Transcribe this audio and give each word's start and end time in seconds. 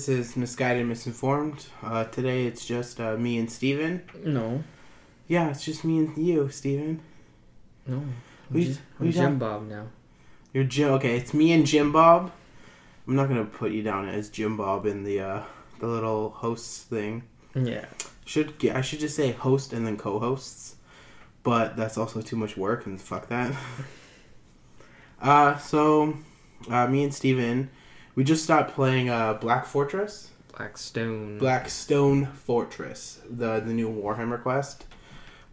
This 0.00 0.08
is 0.08 0.34
Misguided 0.34 0.86
Misinformed. 0.86 1.66
Uh, 1.82 2.04
today 2.04 2.46
it's 2.46 2.64
just 2.64 2.98
uh, 2.98 3.18
me 3.18 3.36
and 3.36 3.52
Steven. 3.52 4.02
No. 4.24 4.64
Yeah, 5.28 5.50
it's 5.50 5.62
just 5.62 5.84
me 5.84 5.98
and 5.98 6.16
you, 6.16 6.48
Steven. 6.48 7.02
No. 7.86 8.02
We- 8.50 8.68
I'm, 8.68 8.72
Ji- 8.72 8.78
we 8.98 9.06
I'm 9.08 9.12
Jim 9.12 9.38
Bob 9.38 9.68
now. 9.68 9.88
You're 10.54 10.64
Jim. 10.64 10.92
Okay, 10.92 11.18
it's 11.18 11.34
me 11.34 11.52
and 11.52 11.66
Jim 11.66 11.92
Bob. 11.92 12.32
I'm 13.06 13.14
not 13.14 13.28
gonna 13.28 13.44
put 13.44 13.72
you 13.72 13.82
down 13.82 14.08
as 14.08 14.30
Jim 14.30 14.56
Bob 14.56 14.86
in 14.86 15.04
the 15.04 15.20
uh, 15.20 15.42
the 15.80 15.86
little 15.86 16.30
hosts 16.30 16.82
thing. 16.84 17.24
Yeah. 17.54 17.84
Should 18.24 18.54
I 18.70 18.80
should 18.80 19.00
just 19.00 19.16
say 19.16 19.32
host 19.32 19.74
and 19.74 19.86
then 19.86 19.98
co-hosts, 19.98 20.76
but 21.42 21.76
that's 21.76 21.98
also 21.98 22.22
too 22.22 22.36
much 22.36 22.56
work 22.56 22.86
and 22.86 22.98
fuck 22.98 23.28
that. 23.28 23.52
Uh, 25.20 25.58
so 25.58 26.14
uh, 26.70 26.86
me 26.86 27.04
and 27.04 27.12
Steven, 27.14 27.68
we 28.20 28.24
just 28.24 28.44
stopped 28.44 28.74
playing 28.74 29.08
uh, 29.08 29.32
Black 29.32 29.64
Fortress. 29.64 30.28
Blackstone. 30.54 31.38
Blackstone 31.38 32.26
Fortress, 32.26 33.18
the 33.26 33.60
the 33.60 33.72
new 33.72 33.88
Warhammer 33.88 34.42
quest, 34.42 34.84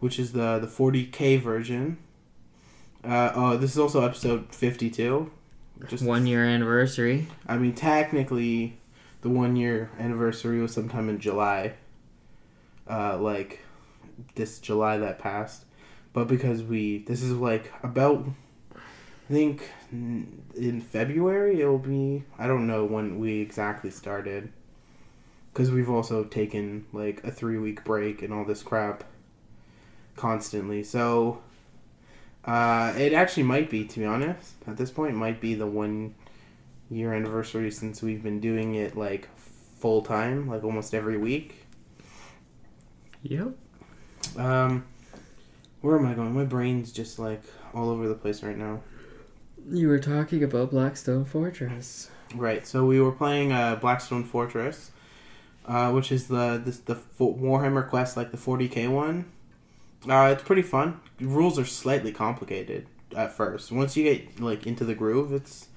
which 0.00 0.18
is 0.18 0.32
the 0.32 0.58
the 0.58 0.66
40k 0.66 1.40
version. 1.40 1.96
Uh, 3.02 3.32
oh, 3.34 3.56
this 3.56 3.70
is 3.72 3.78
also 3.78 4.04
episode 4.04 4.54
52. 4.54 5.30
Just 5.88 6.04
One 6.04 6.26
year 6.26 6.44
anniversary. 6.44 7.28
I 7.46 7.56
mean, 7.56 7.72
technically, 7.72 8.78
the 9.22 9.30
one 9.30 9.56
year 9.56 9.90
anniversary 9.98 10.60
was 10.60 10.74
sometime 10.74 11.08
in 11.08 11.20
July. 11.20 11.72
Uh, 12.86 13.16
like 13.16 13.60
this 14.34 14.58
July 14.58 14.98
that 14.98 15.18
passed, 15.18 15.64
but 16.12 16.28
because 16.28 16.62
we 16.62 16.98
this 16.98 17.22
is 17.22 17.32
like 17.32 17.72
about, 17.82 18.26
I 19.28 19.32
think 19.32 19.70
in 19.92 20.80
February 20.80 21.60
it 21.60 21.66
will 21.66 21.78
be. 21.78 22.24
I 22.38 22.46
don't 22.46 22.66
know 22.66 22.84
when 22.84 23.18
we 23.18 23.40
exactly 23.40 23.90
started, 23.90 24.50
because 25.52 25.70
we've 25.70 25.90
also 25.90 26.24
taken 26.24 26.86
like 26.92 27.22
a 27.24 27.30
three 27.30 27.58
week 27.58 27.84
break 27.84 28.22
and 28.22 28.32
all 28.32 28.44
this 28.44 28.62
crap. 28.62 29.04
Constantly, 30.16 30.82
so. 30.82 31.40
Uh, 32.44 32.94
it 32.96 33.12
actually 33.12 33.42
might 33.42 33.68
be, 33.68 33.84
to 33.84 33.98
be 33.98 34.06
honest. 34.06 34.54
At 34.66 34.78
this 34.78 34.90
point, 34.90 35.14
might 35.14 35.38
be 35.38 35.54
the 35.54 35.66
one 35.66 36.14
year 36.88 37.12
anniversary 37.12 37.70
since 37.70 38.00
we've 38.00 38.22
been 38.22 38.40
doing 38.40 38.74
it 38.74 38.96
like 38.96 39.28
full 39.36 40.00
time, 40.00 40.48
like 40.48 40.64
almost 40.64 40.94
every 40.94 41.18
week. 41.18 41.66
Yep. 43.22 43.48
Um, 44.38 44.86
where 45.82 45.98
am 45.98 46.06
I 46.06 46.14
going? 46.14 46.32
My 46.32 46.44
brain's 46.44 46.90
just 46.90 47.18
like 47.18 47.42
all 47.74 47.90
over 47.90 48.08
the 48.08 48.14
place 48.14 48.42
right 48.42 48.56
now. 48.56 48.80
You 49.70 49.88
were 49.88 49.98
talking 49.98 50.42
about 50.42 50.70
Blackstone 50.70 51.24
Fortress. 51.24 52.10
Right. 52.34 52.66
So 52.66 52.86
we 52.86 53.00
were 53.00 53.12
playing 53.12 53.52
uh, 53.52 53.76
Blackstone 53.76 54.24
Fortress, 54.24 54.90
uh, 55.66 55.90
which 55.92 56.10
is 56.12 56.28
the 56.28 56.60
this 56.64 56.78
the 56.78 56.96
Warhammer 57.18 57.88
quest, 57.88 58.16
like 58.16 58.30
the 58.30 58.36
40k 58.36 58.90
one. 58.90 59.26
Uh, 60.08 60.30
it's 60.32 60.42
pretty 60.42 60.62
fun. 60.62 61.00
Rules 61.20 61.58
are 61.58 61.64
slightly 61.64 62.12
complicated 62.12 62.86
at 63.16 63.32
first. 63.32 63.72
Once 63.72 63.96
you 63.96 64.04
get 64.04 64.40
like 64.40 64.66
into 64.66 64.84
the 64.84 64.94
groove, 64.94 65.32
it's. 65.32 65.68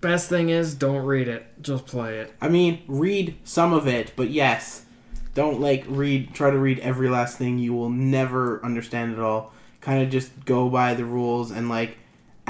Best 0.00 0.30
thing 0.30 0.48
is, 0.48 0.74
don't 0.74 1.04
read 1.04 1.28
it. 1.28 1.44
Just 1.60 1.84
play 1.86 2.20
it. 2.20 2.32
I 2.40 2.48
mean, 2.48 2.82
read 2.88 3.36
some 3.44 3.74
of 3.74 3.86
it, 3.86 4.12
but 4.16 4.30
yes, 4.30 4.86
don't 5.34 5.60
like 5.60 5.84
read. 5.88 6.32
Try 6.32 6.50
to 6.50 6.58
read 6.58 6.78
every 6.78 7.10
last 7.10 7.36
thing. 7.36 7.58
You 7.58 7.74
will 7.74 7.90
never 7.90 8.64
understand 8.64 9.12
it 9.12 9.18
all. 9.18 9.52
Kind 9.82 10.02
of 10.02 10.08
just 10.08 10.44
go 10.46 10.70
by 10.70 10.94
the 10.94 11.04
rules 11.04 11.50
and 11.50 11.68
like, 11.68 11.98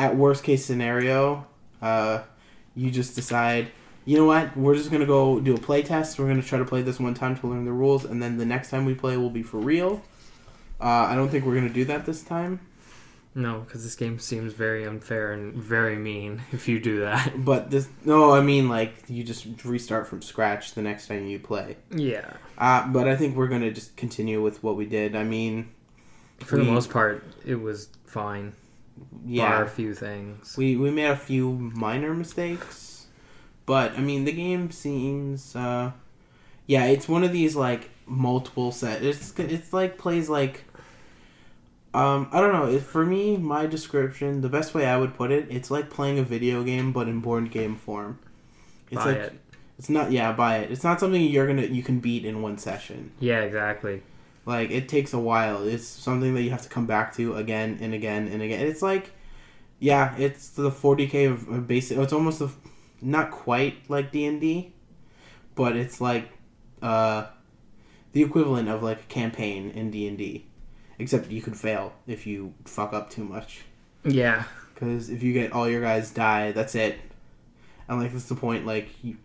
at 0.00 0.16
worst 0.16 0.42
case 0.44 0.64
scenario, 0.64 1.46
uh, 1.82 2.22
you 2.74 2.90
just 2.90 3.14
decide. 3.14 3.68
You 4.06 4.16
know 4.16 4.24
what? 4.24 4.56
We're 4.56 4.74
just 4.74 4.90
gonna 4.90 5.06
go 5.06 5.38
do 5.40 5.54
a 5.54 5.58
play 5.60 5.82
test. 5.82 6.18
We're 6.18 6.26
gonna 6.28 6.42
try 6.42 6.58
to 6.58 6.64
play 6.64 6.82
this 6.82 6.98
one 6.98 7.14
time 7.14 7.36
to 7.38 7.46
learn 7.46 7.64
the 7.66 7.72
rules, 7.72 8.04
and 8.04 8.22
then 8.22 8.38
the 8.38 8.46
next 8.46 8.70
time 8.70 8.84
we 8.86 8.94
play 8.94 9.16
will 9.16 9.30
be 9.30 9.42
for 9.42 9.58
real. 9.58 10.02
Uh, 10.80 11.06
I 11.10 11.14
don't 11.14 11.28
think 11.28 11.44
we're 11.44 11.54
gonna 11.54 11.68
do 11.68 11.84
that 11.84 12.06
this 12.06 12.22
time. 12.22 12.60
No, 13.34 13.60
because 13.60 13.84
this 13.84 13.94
game 13.94 14.18
seems 14.18 14.54
very 14.54 14.84
unfair 14.84 15.32
and 15.32 15.54
very 15.54 15.96
mean 15.96 16.42
if 16.52 16.66
you 16.66 16.80
do 16.80 17.00
that. 17.00 17.44
But 17.44 17.70
this, 17.70 17.88
no, 18.04 18.32
I 18.32 18.40
mean 18.40 18.68
like 18.68 18.94
you 19.08 19.22
just 19.22 19.46
restart 19.64 20.08
from 20.08 20.22
scratch 20.22 20.72
the 20.72 20.82
next 20.82 21.06
time 21.06 21.26
you 21.26 21.38
play. 21.38 21.76
Yeah. 21.94 22.28
Uh, 22.58 22.88
but 22.88 23.06
I 23.06 23.14
think 23.16 23.36
we're 23.36 23.48
gonna 23.48 23.70
just 23.70 23.96
continue 23.96 24.42
with 24.42 24.62
what 24.64 24.76
we 24.76 24.86
did. 24.86 25.14
I 25.14 25.24
mean, 25.24 25.68
For 26.38 26.56
We- 26.56 26.64
the 26.64 26.72
most 26.72 26.88
part, 26.90 27.22
it 27.44 27.56
was 27.60 27.88
fine. 28.06 28.54
Bar 29.00 29.20
yeah, 29.26 29.62
a 29.62 29.66
few 29.66 29.94
things. 29.94 30.56
we 30.56 30.76
we 30.76 30.90
made 30.90 31.06
a 31.10 31.16
few 31.16 31.52
minor 31.52 32.14
mistakes, 32.14 33.06
but 33.66 33.92
I 33.92 34.00
mean 34.00 34.24
the 34.24 34.32
game 34.32 34.70
seems, 34.70 35.54
uh, 35.56 35.92
yeah, 36.66 36.84
it's 36.86 37.08
one 37.08 37.24
of 37.24 37.32
these 37.32 37.56
like 37.56 37.90
multiple 38.06 38.72
set. 38.72 39.02
It's 39.02 39.32
it's 39.38 39.72
like 39.72 39.98
plays 39.98 40.28
like, 40.28 40.64
um, 41.94 42.28
I 42.32 42.40
don't 42.40 42.52
know. 42.52 42.66
It, 42.66 42.82
for 42.82 43.04
me, 43.06 43.36
my 43.36 43.66
description, 43.66 44.40
the 44.40 44.48
best 44.48 44.74
way 44.74 44.86
I 44.86 44.96
would 44.96 45.14
put 45.14 45.30
it, 45.30 45.46
it's 45.50 45.70
like 45.70 45.90
playing 45.90 46.18
a 46.18 46.22
video 46.22 46.62
game 46.62 46.92
but 46.92 47.08
in 47.08 47.20
board 47.20 47.50
game 47.50 47.76
form. 47.76 48.18
It's 48.90 49.04
Buy 49.04 49.12
like 49.12 49.16
it. 49.16 49.40
it's 49.78 49.88
not 49.88 50.10
yeah 50.12 50.32
buy 50.32 50.58
it. 50.58 50.70
It's 50.70 50.84
not 50.84 51.00
something 51.00 51.22
you're 51.22 51.46
gonna 51.46 51.62
you 51.62 51.82
can 51.82 52.00
beat 52.00 52.24
in 52.24 52.42
one 52.42 52.58
session. 52.58 53.12
Yeah, 53.20 53.40
exactly. 53.40 54.02
Like 54.50 54.72
it 54.72 54.88
takes 54.88 55.12
a 55.12 55.18
while. 55.20 55.62
It's 55.62 55.86
something 55.86 56.34
that 56.34 56.42
you 56.42 56.50
have 56.50 56.62
to 56.62 56.68
come 56.68 56.84
back 56.84 57.14
to 57.14 57.36
again 57.36 57.78
and 57.80 57.94
again 57.94 58.26
and 58.26 58.42
again. 58.42 58.66
It's 58.66 58.82
like, 58.82 59.12
yeah, 59.78 60.16
it's 60.16 60.48
the 60.48 60.72
40k 60.72 61.30
of 61.30 61.48
of 61.48 61.68
basic. 61.68 61.96
It's 61.98 62.12
almost 62.12 62.40
a, 62.40 62.50
not 63.00 63.30
quite 63.30 63.88
like 63.88 64.10
D 64.10 64.26
and 64.26 64.40
D, 64.40 64.72
but 65.54 65.76
it's 65.76 66.00
like, 66.00 66.30
uh, 66.82 67.26
the 68.10 68.24
equivalent 68.24 68.68
of 68.68 68.82
like 68.82 69.02
a 69.02 69.04
campaign 69.04 69.70
in 69.70 69.92
D 69.92 70.08
and 70.08 70.18
D, 70.18 70.46
except 70.98 71.30
you 71.30 71.42
could 71.42 71.56
fail 71.56 71.92
if 72.08 72.26
you 72.26 72.52
fuck 72.64 72.92
up 72.92 73.08
too 73.08 73.22
much. 73.22 73.60
Yeah. 74.02 74.42
Because 74.74 75.10
if 75.10 75.22
you 75.22 75.32
get 75.32 75.52
all 75.52 75.68
your 75.68 75.80
guys 75.80 76.10
die, 76.10 76.50
that's 76.50 76.74
it. 76.74 76.98
And 77.86 78.00
like 78.00 78.12
that's 78.12 78.24
the 78.24 78.34
point. 78.34 78.66
Like, 78.66 78.88
you, 79.04 79.16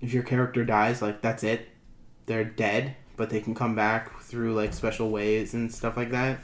if 0.00 0.14
your 0.14 0.22
character 0.22 0.64
dies, 0.64 1.02
like 1.02 1.20
that's 1.20 1.44
it. 1.44 1.68
They're 2.24 2.44
dead, 2.44 2.96
but 3.18 3.28
they 3.28 3.40
can 3.40 3.54
come 3.54 3.74
back 3.74 4.18
through 4.30 4.54
like 4.54 4.72
special 4.72 5.10
ways 5.10 5.54
and 5.54 5.72
stuff 5.72 5.96
like 5.96 6.10
that. 6.12 6.40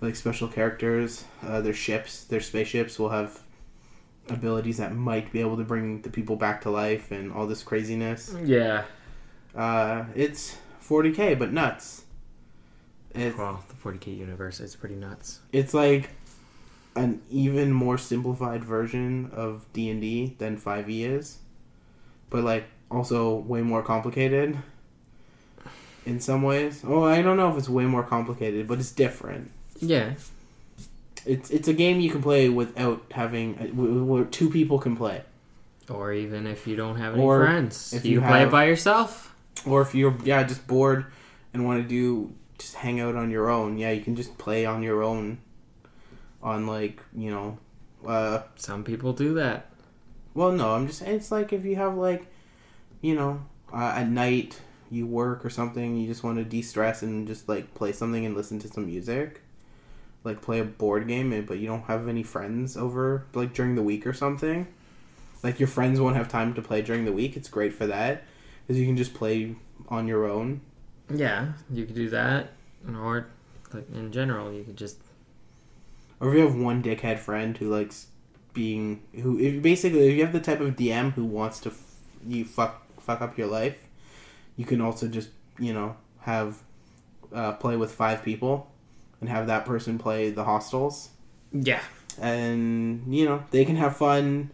Like 0.00 0.16
special 0.16 0.48
characters, 0.48 1.24
uh, 1.46 1.60
their 1.60 1.74
ships, 1.74 2.24
their 2.24 2.40
spaceships 2.40 2.98
will 2.98 3.10
have 3.10 3.40
abilities 4.28 4.78
that 4.78 4.94
might 4.94 5.30
be 5.32 5.40
able 5.40 5.56
to 5.56 5.64
bring 5.64 6.02
the 6.02 6.10
people 6.10 6.36
back 6.36 6.60
to 6.62 6.70
life 6.70 7.10
and 7.12 7.32
all 7.32 7.46
this 7.46 7.62
craziness. 7.62 8.34
Yeah. 8.44 8.84
Uh, 9.54 10.04
it's 10.14 10.56
40k, 10.82 11.38
but 11.38 11.52
nuts. 11.52 12.04
It's, 13.14 13.36
Well, 13.36 13.62
the 13.68 13.74
40k 13.74 14.16
universe 14.16 14.58
is 14.60 14.74
pretty 14.74 14.94
nuts. 14.96 15.40
it's 15.52 15.74
like 15.74 16.08
an 16.96 17.20
even 17.30 17.72
more 17.72 17.98
simplified 17.98 18.64
version 18.64 19.30
of 19.34 19.66
D&D 19.72 20.34
than 20.38 20.58
5e 20.58 21.06
is 21.06 21.38
but 22.30 22.42
like 22.44 22.64
also 22.90 23.34
way 23.36 23.62
more 23.62 23.82
complicated 23.82 24.58
in 26.06 26.20
some 26.20 26.42
ways 26.42 26.82
oh 26.86 27.04
I 27.04 27.22
don't 27.22 27.36
know 27.36 27.50
if 27.52 27.56
it's 27.58 27.68
way 27.68 27.84
more 27.86 28.02
complicated 28.02 28.66
but 28.66 28.78
it's 28.80 28.90
different 28.92 29.50
Yeah. 29.80 30.14
it's 31.26 31.50
it's 31.50 31.68
a 31.68 31.72
game 31.72 32.00
you 32.00 32.10
can 32.10 32.22
play 32.22 32.48
without 32.48 33.02
having 33.12 33.56
uh, 33.58 33.66
where 34.04 34.24
two 34.24 34.50
people 34.50 34.78
can 34.78 34.96
play 34.96 35.22
Or 35.88 36.12
even 36.12 36.46
if 36.46 36.66
you 36.66 36.74
don't 36.76 36.96
have 36.96 37.14
any 37.14 37.22
Or 37.22 37.44
friends, 37.44 37.92
if 37.92 38.04
you, 38.04 38.12
you 38.12 38.20
can 38.20 38.28
play 38.28 38.42
it 38.42 38.50
by 38.50 38.64
yourself. 38.66 39.34
or 39.66 39.82
if 39.82 39.94
you're 39.94 40.16
yeah 40.24 40.42
just 40.42 40.66
bored 40.66 41.06
and 41.52 41.64
want 41.66 41.82
to 41.82 41.88
do 41.88 42.32
just 42.58 42.74
hang 42.76 43.00
out 43.00 43.14
on 43.16 43.30
your 43.30 43.48
own 43.50 43.78
yeah 43.78 43.90
you 43.90 44.02
can 44.02 44.14
just 44.16 44.38
play 44.38 44.64
on 44.66 44.82
your 44.82 45.02
own 45.02 45.38
on 46.42 46.66
like 46.66 47.00
you 47.16 47.30
know 47.30 47.58
uh 48.06 48.42
Some 48.56 48.82
people 48.82 49.12
do 49.12 49.34
that. 49.34 49.66
Well, 50.34 50.50
no, 50.50 50.74
I'm 50.74 50.86
just 50.88 50.98
saying 51.00 51.14
it's 51.14 51.30
like 51.30 51.52
if 51.52 51.62
you 51.64 51.76
have 51.76 51.94
like, 51.94 52.26
you 53.00 53.14
know, 53.14 53.42
uh, 53.72 53.92
at 54.00 54.08
night 54.08 54.60
you 54.92 55.06
work 55.06 55.44
or 55.44 55.50
something, 55.50 55.96
you 55.96 56.06
just 56.06 56.22
want 56.22 56.38
to 56.38 56.44
de-stress 56.44 57.02
and 57.02 57.26
just 57.26 57.48
like 57.48 57.74
play 57.74 57.92
something 57.92 58.26
and 58.26 58.36
listen 58.36 58.58
to 58.60 58.68
some 58.68 58.86
music, 58.86 59.40
like 60.22 60.42
play 60.42 60.60
a 60.60 60.64
board 60.64 61.08
game, 61.08 61.44
but 61.46 61.58
you 61.58 61.66
don't 61.66 61.84
have 61.84 62.08
any 62.08 62.22
friends 62.22 62.76
over 62.76 63.24
like 63.34 63.54
during 63.54 63.74
the 63.74 63.82
week 63.82 64.06
or 64.06 64.12
something. 64.12 64.66
Like 65.42 65.58
your 65.58 65.66
friends 65.68 66.00
won't 66.00 66.16
have 66.16 66.28
time 66.28 66.54
to 66.54 66.62
play 66.62 66.82
during 66.82 67.04
the 67.04 67.12
week. 67.12 67.36
It's 67.36 67.48
great 67.48 67.72
for 67.72 67.86
that 67.86 68.24
because 68.66 68.78
you 68.78 68.86
can 68.86 68.96
just 68.96 69.14
play 69.14 69.56
on 69.88 70.06
your 70.06 70.28
own. 70.28 70.60
Yeah, 71.12 71.52
you 71.70 71.84
could 71.84 71.96
do 71.96 72.08
that. 72.10 72.50
Or, 72.88 73.26
like, 73.72 73.88
in 73.94 74.12
general, 74.12 74.52
you 74.52 74.64
could 74.64 74.76
just. 74.76 74.98
Or 76.20 76.28
if 76.28 76.34
you 76.34 76.40
have 76.44 76.54
one 76.54 76.82
dickhead 76.82 77.18
friend 77.18 77.56
who 77.56 77.68
likes 77.68 78.06
being 78.54 79.02
who 79.22 79.38
if 79.38 79.62
basically 79.62 80.08
if 80.08 80.16
you 80.16 80.24
have 80.24 80.32
the 80.32 80.40
type 80.40 80.60
of 80.60 80.76
DM 80.76 81.12
who 81.14 81.24
wants 81.24 81.58
to 81.60 81.70
f- 81.70 81.96
you 82.26 82.44
fuck 82.44 82.86
fuck 83.00 83.20
up 83.20 83.36
your 83.36 83.48
life, 83.48 83.86
you 84.56 84.64
can 84.64 84.80
also 84.80 85.08
just 85.08 85.30
you 85.58 85.72
know 85.72 85.96
have 86.20 86.62
uh, 87.32 87.52
play 87.52 87.76
with 87.76 87.92
five 87.92 88.22
people 88.22 88.70
and 89.20 89.28
have 89.28 89.46
that 89.46 89.64
person 89.64 89.98
play 89.98 90.30
the 90.30 90.44
hostels 90.44 91.10
Yeah. 91.52 91.80
and 92.20 93.14
you 93.14 93.24
know 93.24 93.44
they 93.50 93.64
can 93.64 93.76
have 93.76 93.96
fun 93.96 94.50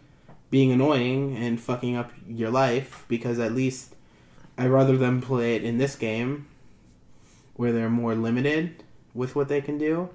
being 0.49 0.71
annoying 0.71 1.35
and 1.37 1.59
fucking 1.59 1.95
up 1.95 2.11
your 2.27 2.49
life 2.49 3.05
because 3.07 3.37
at 3.39 3.53
least 3.53 3.95
I'd 4.57 4.69
rather 4.69 4.97
them 4.97 5.21
play 5.21 5.55
it 5.55 5.63
in 5.63 5.77
this 5.77 5.95
game 5.95 6.47
where 7.55 7.71
they're 7.71 7.89
more 7.89 8.15
limited 8.15 8.83
with 9.13 9.35
what 9.35 9.47
they 9.47 9.61
can 9.61 9.77
do 9.77 10.09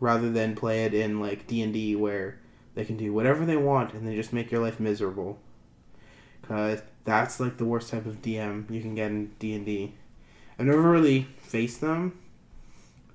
rather 0.00 0.30
than 0.30 0.54
play 0.54 0.84
it 0.84 0.94
in 0.94 1.20
like 1.20 1.46
D&D 1.46 1.96
where 1.96 2.38
they 2.74 2.84
can 2.84 2.96
do 2.96 3.12
whatever 3.12 3.44
they 3.44 3.56
want 3.56 3.92
and 3.94 4.06
they 4.06 4.14
just 4.14 4.32
make 4.32 4.50
your 4.50 4.60
life 4.62 4.78
miserable. 4.80 5.38
Cuz 6.42 6.80
that's 7.04 7.40
like 7.40 7.56
the 7.56 7.64
worst 7.64 7.90
type 7.90 8.06
of 8.06 8.22
DM 8.22 8.70
you 8.70 8.80
can 8.80 8.94
get 8.94 9.10
in 9.10 9.32
D&D. 9.38 9.94
I've 10.58 10.66
never 10.66 10.82
really 10.82 11.26
faced 11.40 11.80
them. 11.80 12.18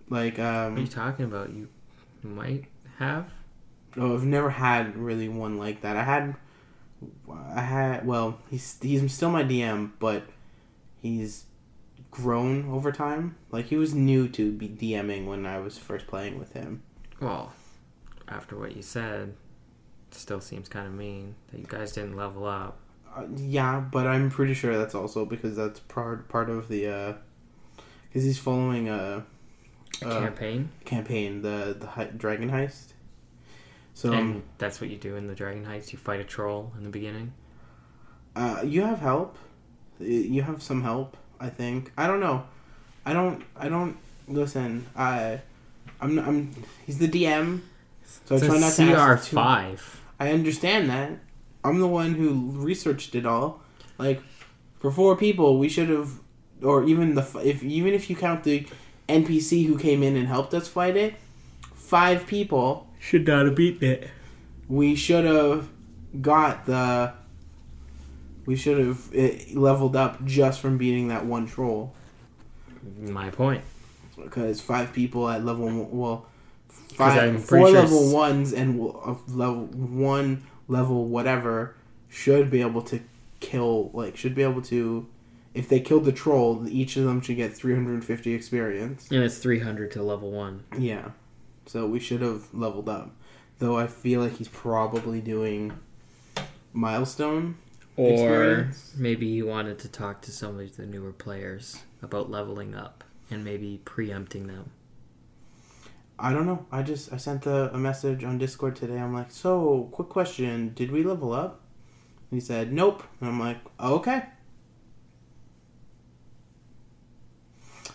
Like 0.09 0.37
What 0.37 0.45
are 0.45 0.69
you 0.71 0.77
um 0.77 0.87
talking 0.87 1.25
about? 1.25 1.51
You 1.51 1.69
might 2.23 2.65
have. 2.97 3.29
oh, 3.97 4.13
I've 4.13 4.25
never 4.25 4.49
had 4.49 4.95
really 4.97 5.29
one 5.29 5.57
like 5.57 5.81
that. 5.81 5.95
I 5.97 6.03
had 6.03 6.35
I 7.53 7.61
had 7.61 8.07
well, 8.07 8.39
he's 8.49 8.77
he's 8.81 9.13
still 9.13 9.29
my 9.29 9.43
DM, 9.43 9.91
but 9.99 10.23
he's 11.01 11.45
grown 12.09 12.69
over 12.71 12.91
time. 12.91 13.35
Like 13.51 13.65
he 13.65 13.75
was 13.75 13.93
new 13.93 14.27
to 14.29 14.51
be 14.51 14.67
DMing 14.67 15.27
when 15.27 15.45
I 15.45 15.59
was 15.59 15.77
first 15.77 16.07
playing 16.07 16.39
with 16.39 16.53
him. 16.53 16.83
Well, 17.19 17.53
after 18.27 18.57
what 18.57 18.75
you 18.75 18.81
said, 18.81 19.35
it 20.11 20.15
still 20.17 20.41
seems 20.41 20.69
kind 20.69 20.87
of 20.87 20.93
mean 20.93 21.35
that 21.51 21.59
you 21.59 21.65
guys 21.67 21.91
didn't 21.91 22.15
level 22.15 22.45
up. 22.45 22.79
Uh, 23.15 23.23
yeah, 23.35 23.79
but 23.79 24.05
I'm 24.07 24.29
pretty 24.29 24.53
sure 24.53 24.77
that's 24.77 24.93
also 24.95 25.25
because 25.25 25.55
that's 25.55 25.79
part 25.81 26.27
part 26.29 26.49
of 26.49 26.67
the 26.67 26.87
uh 26.87 27.13
cuz 28.13 28.23
he's 28.23 28.37
following 28.39 28.89
a, 28.89 29.25
A 30.03 30.07
Uh, 30.07 30.19
campaign, 30.21 30.69
campaign, 30.85 31.41
the 31.41 31.75
the 31.79 31.87
hi- 31.87 32.11
dragon 32.15 32.49
heist. 32.51 32.93
So 33.93 34.09
um, 34.13 34.17
and 34.19 34.43
that's 34.59 34.79
what 34.79 34.91
you 34.91 34.97
do 34.97 35.15
in 35.15 35.25
the 35.25 35.33
Dragon 35.33 35.65
Heist. 35.65 35.91
You 35.91 35.97
fight 35.97 36.19
a 36.19 36.23
troll 36.23 36.71
in 36.77 36.83
the 36.83 36.89
beginning. 36.91 37.33
Uh, 38.35 38.61
you 38.63 38.83
have 38.83 38.99
help. 38.99 39.35
You 39.99 40.43
have 40.43 40.61
some 40.61 40.83
help, 40.83 41.17
I 41.39 41.49
think. 41.49 41.91
I 41.97 42.05
don't 42.05 42.19
know. 42.19 42.45
I 43.07 43.13
don't. 43.13 43.43
I 43.55 43.69
don't 43.69 43.97
listen. 44.27 44.85
I, 44.95 45.41
I'm. 45.99 46.19
I'm. 46.19 46.51
He's 46.85 46.99
the 46.99 47.07
DM, 47.07 47.61
so 48.05 48.35
I 48.35 48.37
It's 48.37 48.45
try 48.45 48.57
a 48.57 48.59
not 48.59 48.73
to 48.73 49.17
CR 49.25 49.35
five. 49.35 50.01
I 50.19 50.31
understand 50.31 50.91
that. 50.91 51.17
I'm 51.67 51.79
the 51.79 51.87
one 51.87 52.13
who 52.15 52.51
researched 52.53 53.15
it 53.15 53.25
all. 53.25 53.61
Like, 53.97 54.21
for 54.79 54.91
four 54.91 55.15
people, 55.17 55.57
we 55.59 55.69
should 55.69 55.89
have, 55.89 56.11
or 56.61 56.83
even 56.85 57.15
the 57.15 57.25
if 57.43 57.63
even 57.63 57.93
if 57.93 58.09
you 58.09 58.15
count 58.15 58.43
the 58.43 58.65
NPC 59.09 59.65
who 59.65 59.77
came 59.77 60.03
in 60.03 60.15
and 60.15 60.27
helped 60.27 60.53
us 60.53 60.67
fight 60.67 60.95
it, 60.95 61.15
five 61.75 62.27
people 62.27 62.87
Should 62.99 63.25
not 63.27 63.45
have 63.45 63.55
beaten 63.55 63.89
it. 63.89 64.09
we 64.67 64.95
should 64.95 65.25
have 65.25 65.69
got 66.21 66.65
the 66.65 67.13
we 68.45 68.55
should 68.55 68.77
have 68.77 69.13
leveled 69.55 69.95
up 69.95 70.23
just 70.25 70.59
from 70.61 70.77
beating 70.77 71.07
that 71.09 71.25
one 71.25 71.47
troll 71.47 71.93
My 72.99 73.29
point. 73.29 73.61
because 74.21 74.61
five 74.61 74.93
people 74.93 75.27
at 75.29 75.43
level 75.45 75.65
one- 75.65 75.91
well 75.91 76.25
I'm 76.99 77.37
five 77.37 77.43
four 77.45 77.67
sure 77.67 77.81
level 77.81 78.07
s- 78.07 78.13
ones 78.13 78.53
and 78.53 78.79
uh, 78.81 79.15
level 79.27 79.65
one 79.67 80.43
level 80.67 81.05
whatever 81.05 81.75
should 82.09 82.49
be 82.49 82.61
able 82.61 82.81
to 82.81 82.99
kill 83.39 83.89
like 83.93 84.15
should 84.17 84.33
be 84.35 84.43
able 84.43 84.61
to 84.61 85.07
if 85.53 85.67
they 85.69 85.79
killed 85.79 86.05
the 86.05 86.11
troll 86.11 86.67
each 86.67 86.97
of 86.97 87.03
them 87.05 87.21
should 87.21 87.35
get 87.37 87.53
350 87.53 88.33
experience 88.33 89.09
And 89.11 89.23
it's 89.23 89.37
300 89.37 89.91
to 89.91 90.03
level 90.03 90.31
1. 90.31 90.63
yeah 90.79 91.09
so 91.65 91.85
we 91.87 91.99
should 91.99 92.21
have 92.21 92.53
leveled 92.53 92.89
up 92.89 93.11
though 93.59 93.77
i 93.77 93.87
feel 93.87 94.21
like 94.21 94.37
he's 94.37 94.47
probably 94.47 95.21
doing 95.21 95.77
milestone 96.73 97.57
Or 97.95 98.11
Experience. 98.11 98.93
maybe 98.97 99.31
he 99.31 99.41
wanted 99.43 99.79
to 99.79 99.87
talk 99.89 100.21
to 100.23 100.31
some 100.31 100.59
of 100.59 100.75
the 100.77 100.85
newer 100.85 101.11
players 101.13 101.83
about 102.01 102.29
leveling 102.29 102.75
up 102.75 103.03
and 103.29 103.43
maybe 103.43 103.81
preempting 103.83 104.47
them. 104.47 104.69
I 106.19 106.33
don't 106.33 106.45
know. 106.47 106.65
I 106.71 106.81
just 106.83 107.13
I 107.13 107.17
sent 107.17 107.45
a, 107.45 107.73
a 107.73 107.77
message 107.77 108.23
on 108.23 108.37
Discord 108.37 108.75
today. 108.75 108.97
I'm 108.99 109.13
like, 109.13 109.31
so 109.31 109.89
quick 109.91 110.09
question: 110.09 110.73
Did 110.75 110.91
we 110.91 111.03
level 111.03 111.33
up? 111.33 111.61
And 112.31 112.41
he 112.41 112.45
said, 112.45 112.73
nope. 112.73 113.03
And 113.21 113.29
I'm 113.29 113.39
like, 113.39 113.57
okay. 113.79 114.23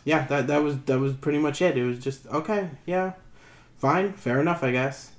Yeah, 0.04 0.26
that 0.26 0.46
that 0.48 0.62
was 0.62 0.78
that 0.82 0.98
was 0.98 1.14
pretty 1.14 1.38
much 1.38 1.62
it. 1.62 1.76
It 1.76 1.84
was 1.84 1.98
just 1.98 2.26
okay. 2.26 2.70
Yeah, 2.86 3.12
fine, 3.78 4.12
fair 4.14 4.40
enough, 4.40 4.64
I 4.64 4.72
guess. 4.72 5.12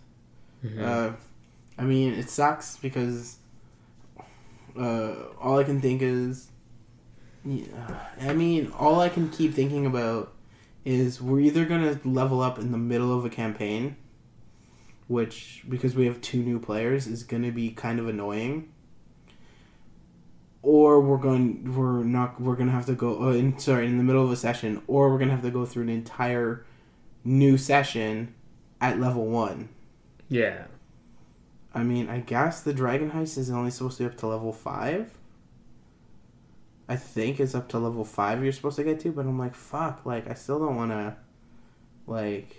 Mhm. 0.65 0.81
Uh, 0.81 1.13
I 1.77 1.83
mean, 1.83 2.13
it 2.13 2.29
sucks 2.29 2.77
because 2.77 3.37
uh, 4.79 5.13
all 5.41 5.59
I 5.59 5.63
can 5.63 5.81
think 5.81 6.01
is, 6.01 6.47
yeah, 7.45 7.65
I 8.21 8.33
mean, 8.33 8.71
all 8.77 8.99
I 8.99 9.09
can 9.09 9.29
keep 9.29 9.53
thinking 9.53 9.85
about 9.85 10.32
is 10.85 11.21
we're 11.21 11.39
either 11.39 11.65
gonna 11.65 11.99
level 12.03 12.41
up 12.41 12.59
in 12.59 12.71
the 12.71 12.77
middle 12.77 13.17
of 13.17 13.25
a 13.25 13.29
campaign, 13.29 13.95
which 15.07 15.63
because 15.69 15.95
we 15.95 16.05
have 16.05 16.21
two 16.21 16.41
new 16.43 16.59
players 16.59 17.07
is 17.07 17.23
gonna 17.23 17.51
be 17.51 17.71
kind 17.71 17.99
of 17.99 18.07
annoying, 18.07 18.71
or 20.61 20.99
we're 21.01 21.17
going 21.17 21.73
we're 21.75 22.03
not 22.03 22.39
we're 22.41 22.55
gonna 22.55 22.71
have 22.71 22.85
to 22.87 22.93
go 22.93 23.29
uh, 23.29 23.31
in 23.31 23.57
sorry 23.59 23.85
in 23.85 23.97
the 23.97 24.03
middle 24.03 24.23
of 24.23 24.31
a 24.31 24.35
session, 24.35 24.81
or 24.87 25.09
we're 25.11 25.19
gonna 25.19 25.31
have 25.31 25.41
to 25.43 25.51
go 25.51 25.65
through 25.65 25.83
an 25.83 25.89
entire 25.89 26.65
new 27.23 27.57
session 27.57 28.33
at 28.81 28.99
level 28.99 29.25
one. 29.25 29.69
yeah. 30.29 30.65
I 31.75 31.81
mean, 31.83 32.07
I 32.07 32.19
guess 32.19 32.61
the 32.61 32.73
Dragon 32.73 33.11
Heist 33.11 33.35
is 33.37 33.49
only 33.49 33.71
supposed 33.71 33.97
to 33.97 34.03
be 34.03 34.09
up 34.09 34.17
to 34.19 34.27
level 34.27 34.53
5. 34.53 35.09
I 36.87 36.95
think 36.95 37.39
it's 37.39 37.55
up 37.55 37.69
to 37.69 37.79
level 37.79 38.03
5 38.03 38.43
you're 38.43 38.51
supposed 38.51 38.75
to 38.75 38.83
get 38.83 38.99
to, 39.01 39.11
but 39.11 39.25
I'm 39.25 39.39
like, 39.39 39.55
fuck, 39.55 40.05
like, 40.05 40.29
I 40.29 40.33
still 40.33 40.59
don't 40.59 40.75
want 40.75 40.91
to, 40.91 41.15
like, 42.07 42.57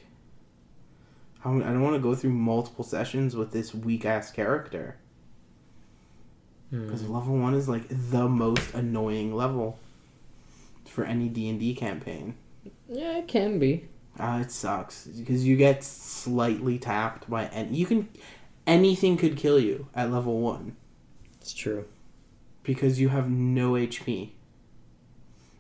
I 1.45 1.51
don't 1.51 1.83
want 1.83 1.95
to 1.95 2.01
go 2.01 2.15
through 2.15 2.31
multiple 2.31 2.85
sessions 2.85 3.37
with 3.37 3.53
this 3.53 3.75
weak 3.75 4.05
ass 4.07 4.31
character. 4.31 4.97
Because 6.71 7.03
Mm. 7.03 7.11
level 7.11 7.37
1 7.37 7.55
is, 7.55 7.69
like, 7.69 7.85
the 7.89 8.27
most 8.29 8.73
annoying 8.75 9.35
level 9.35 9.79
for 10.87 11.05
any 11.05 11.29
D&D 11.29 11.75
campaign. 11.75 12.35
Yeah, 12.89 13.19
it 13.19 13.29
can 13.29 13.59
be. 13.59 13.85
Uh, 14.19 14.39
it 14.43 14.51
sucks 14.51 15.07
because 15.07 15.45
you 15.45 15.57
get 15.57 15.83
slightly 15.83 16.79
tapped 16.79 17.29
by 17.29 17.45
and 17.47 17.75
you 17.77 17.85
can 17.85 18.09
anything 18.65 19.17
could 19.17 19.37
kill 19.37 19.59
you 19.59 19.89
at 19.93 20.09
level 20.13 20.41
one 20.41 20.77
It's 21.41 21.53
true. 21.53 21.85
Because 22.65 22.99
you 22.99 23.11
have 23.11 23.31
no 23.31 23.73
HP. 23.73 24.31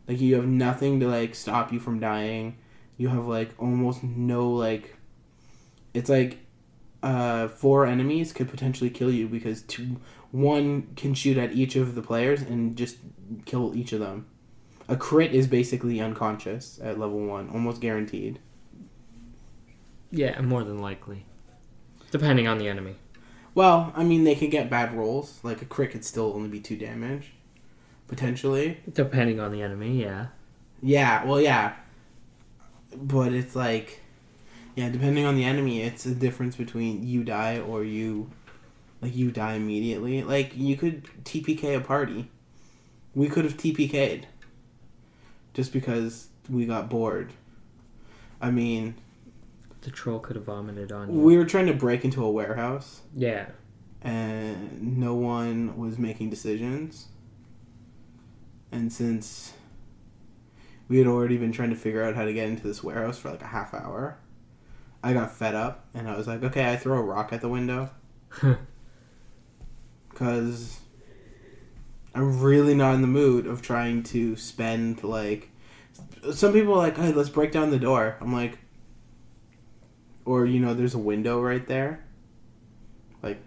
Like 0.08 0.20
you 0.20 0.34
have 0.34 0.46
nothing 0.46 0.98
to 1.00 1.08
like 1.08 1.34
stop 1.34 1.72
you 1.72 1.78
from 1.78 2.00
dying. 2.00 2.58
You 2.96 3.08
have 3.08 3.26
like 3.26 3.50
almost 3.58 4.02
no 4.02 4.50
like. 4.50 4.96
It's 5.92 6.10
like, 6.10 6.38
uh, 7.04 7.46
four 7.46 7.86
enemies 7.86 8.32
could 8.32 8.48
potentially 8.48 8.90
kill 8.90 9.10
you 9.10 9.28
because 9.28 9.62
two, 9.62 10.00
one 10.32 10.88
can 10.96 11.14
shoot 11.14 11.36
at 11.36 11.52
each 11.52 11.76
of 11.76 11.94
the 11.94 12.02
players 12.02 12.42
and 12.42 12.76
just 12.76 12.96
kill 13.44 13.76
each 13.76 13.92
of 13.92 14.00
them. 14.00 14.26
A 14.88 14.96
crit 14.96 15.32
is 15.32 15.46
basically 15.46 16.00
unconscious 16.00 16.80
at 16.82 16.98
level 16.98 17.20
one, 17.20 17.48
almost 17.50 17.80
guaranteed. 17.80 18.40
Yeah, 20.10 20.40
more 20.40 20.64
than 20.64 20.80
likely. 20.80 21.26
Depending 22.10 22.48
on 22.48 22.58
the 22.58 22.68
enemy. 22.68 22.96
Well, 23.54 23.92
I 23.94 24.02
mean, 24.02 24.24
they 24.24 24.34
could 24.34 24.50
get 24.50 24.68
bad 24.68 24.94
rolls. 24.94 25.38
Like 25.42 25.62
a 25.62 25.64
crit 25.64 25.92
could 25.92 26.04
still 26.04 26.32
only 26.34 26.48
be 26.48 26.60
two 26.60 26.76
damage, 26.76 27.32
potentially. 28.08 28.80
Depending 28.92 29.38
on 29.40 29.52
the 29.52 29.62
enemy, 29.62 30.02
yeah. 30.02 30.28
Yeah, 30.82 31.24
well, 31.24 31.40
yeah, 31.40 31.74
but 32.94 33.32
it's 33.32 33.56
like, 33.56 34.00
yeah, 34.74 34.90
depending 34.90 35.24
on 35.24 35.36
the 35.36 35.44
enemy, 35.44 35.82
it's 35.82 36.04
a 36.04 36.14
difference 36.14 36.56
between 36.56 37.06
you 37.06 37.22
die 37.24 37.58
or 37.58 37.84
you, 37.84 38.30
like 39.00 39.14
you 39.14 39.30
die 39.30 39.54
immediately. 39.54 40.22
Like 40.22 40.56
you 40.56 40.76
could 40.76 41.04
TPK 41.24 41.76
a 41.76 41.80
party. 41.80 42.28
We 43.14 43.28
could 43.28 43.44
have 43.44 43.56
TPK'd. 43.56 44.26
Just 45.54 45.72
because 45.72 46.26
we 46.50 46.66
got 46.66 46.90
bored. 46.90 47.32
I 48.40 48.50
mean, 48.50 48.96
The 49.84 49.90
troll 49.90 50.18
could 50.18 50.36
have 50.36 50.44
vomited 50.46 50.90
on 50.92 51.12
you. 51.14 51.20
we 51.20 51.36
were 51.38 51.44
trying 51.44 51.66
to 51.66 51.72
break 51.74 52.04
into 52.04 52.24
a 52.24 52.30
warehouse. 52.30 53.02
Yeah. 53.16 53.46
and 54.02 54.98
no 54.98 55.14
one 55.14 55.76
was 55.78 55.98
making 55.98 56.28
decisions. 56.30 57.06
And 58.72 58.92
since 58.92 59.54
we 60.88 60.98
had 60.98 61.06
already 61.06 61.38
been 61.38 61.52
trying 61.52 61.70
to 61.70 61.76
figure 61.76 62.02
out 62.02 62.14
how 62.14 62.24
to 62.24 62.32
get 62.34 62.48
into 62.48 62.62
this 62.66 62.82
warehouse 62.82 63.18
for 63.18 63.30
like 63.30 63.40
a 63.42 63.46
half 63.46 63.72
hour, 63.72 64.18
I 65.02 65.12
got 65.12 65.32
fed 65.34 65.54
up 65.54 65.86
and 65.94 66.08
I 66.08 66.16
was 66.16 66.26
like, 66.26 66.42
okay, 66.42 66.70
I 66.72 66.76
throw 66.76 66.98
a 66.98 67.02
rock 67.02 67.32
at 67.32 67.40
the 67.40 67.48
window. 67.48 67.90
Because 70.08 70.78
I'm 72.14 72.40
really 72.40 72.74
not 72.74 72.94
in 72.94 73.00
the 73.00 73.08
mood 73.08 73.46
of 73.46 73.62
trying 73.62 74.02
to 74.04 74.36
spend 74.36 75.02
like. 75.02 75.50
Some 76.32 76.52
people 76.52 76.72
are 76.74 76.78
like, 76.78 76.96
hey, 76.96 77.12
let's 77.12 77.28
break 77.28 77.52
down 77.52 77.70
the 77.70 77.78
door. 77.78 78.16
I'm 78.20 78.32
like, 78.32 78.58
or 80.24 80.46
you 80.46 80.60
know, 80.60 80.74
there's 80.74 80.94
a 80.94 80.98
window 80.98 81.40
right 81.40 81.66
there. 81.66 82.04
Like, 83.22 83.38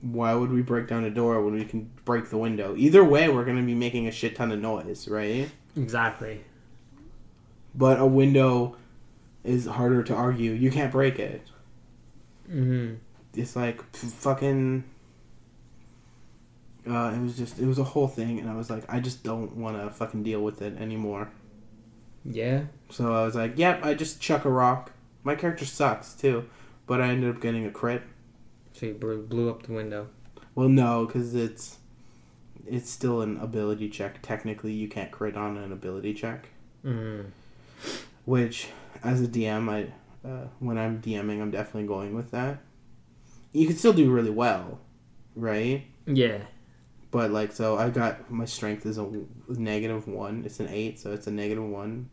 why 0.00 0.34
would 0.34 0.50
we 0.50 0.62
break 0.62 0.88
down 0.88 1.04
a 1.04 1.10
door 1.10 1.42
when 1.42 1.54
we 1.54 1.64
can 1.64 1.90
break 2.04 2.30
the 2.30 2.38
window? 2.38 2.74
Either 2.76 3.04
way, 3.04 3.28
we're 3.28 3.44
gonna 3.44 3.62
be 3.62 3.74
making 3.74 4.06
a 4.06 4.10
shit 4.10 4.36
ton 4.36 4.52
of 4.52 4.60
noise, 4.60 5.08
right? 5.08 5.50
Exactly. 5.76 6.44
But 7.74 8.00
a 8.00 8.06
window 8.06 8.76
is 9.44 9.66
harder 9.66 10.02
to 10.02 10.14
argue. 10.14 10.52
You 10.52 10.70
can't 10.70 10.90
break 10.90 11.18
it. 11.18 11.42
Mm-hmm. 12.50 12.94
It's 13.34 13.56
like 13.56 13.82
fucking. 13.94 14.84
Uh, 16.88 17.12
it 17.16 17.20
was 17.20 17.36
just 17.36 17.58
it 17.58 17.66
was 17.66 17.78
a 17.78 17.84
whole 17.84 18.08
thing, 18.08 18.38
and 18.38 18.48
I 18.48 18.54
was 18.54 18.70
like, 18.70 18.84
I 18.88 19.00
just 19.00 19.22
don't 19.22 19.56
want 19.56 19.80
to 19.80 19.90
fucking 19.90 20.22
deal 20.22 20.40
with 20.40 20.62
it 20.62 20.78
anymore. 20.78 21.30
Yeah. 22.24 22.64
So 22.90 23.14
I 23.14 23.24
was 23.24 23.34
like, 23.34 23.58
yep, 23.58 23.84
I 23.84 23.94
just 23.94 24.20
chuck 24.20 24.44
a 24.44 24.50
rock. 24.50 24.92
My 25.26 25.34
character 25.34 25.64
sucks 25.64 26.14
too, 26.14 26.44
but 26.86 27.00
I 27.00 27.08
ended 27.08 27.34
up 27.34 27.42
getting 27.42 27.66
a 27.66 27.70
crit. 27.72 28.02
So 28.74 28.86
you 28.86 28.94
blew, 28.94 29.22
blew 29.22 29.50
up 29.50 29.64
the 29.64 29.72
window. 29.72 30.06
Well, 30.54 30.68
no, 30.68 31.04
because 31.04 31.34
it's 31.34 31.78
it's 32.64 32.88
still 32.88 33.22
an 33.22 33.36
ability 33.38 33.88
check. 33.88 34.22
Technically, 34.22 34.72
you 34.72 34.86
can't 34.86 35.10
crit 35.10 35.36
on 35.36 35.56
an 35.56 35.72
ability 35.72 36.14
check. 36.14 36.50
Mm-hmm. 36.84 37.30
Which, 38.24 38.68
as 39.02 39.20
a 39.20 39.26
DM, 39.26 39.68
I 39.68 39.92
uh, 40.24 40.46
when 40.60 40.78
I'm 40.78 41.02
DMing, 41.02 41.42
I'm 41.42 41.50
definitely 41.50 41.88
going 41.88 42.14
with 42.14 42.30
that. 42.30 42.60
You 43.50 43.66
can 43.66 43.74
still 43.74 43.94
do 43.94 44.08
really 44.08 44.30
well, 44.30 44.78
right? 45.34 45.86
Yeah. 46.06 46.38
But 47.10 47.32
like, 47.32 47.50
so 47.50 47.76
I 47.76 47.90
got 47.90 48.30
my 48.30 48.44
strength 48.44 48.86
is 48.86 48.96
a 48.96 49.10
negative 49.48 50.06
one. 50.06 50.44
It's 50.46 50.60
an 50.60 50.68
eight, 50.68 51.00
so 51.00 51.10
it's 51.10 51.26
a 51.26 51.32
negative 51.32 51.64
one 51.64 52.10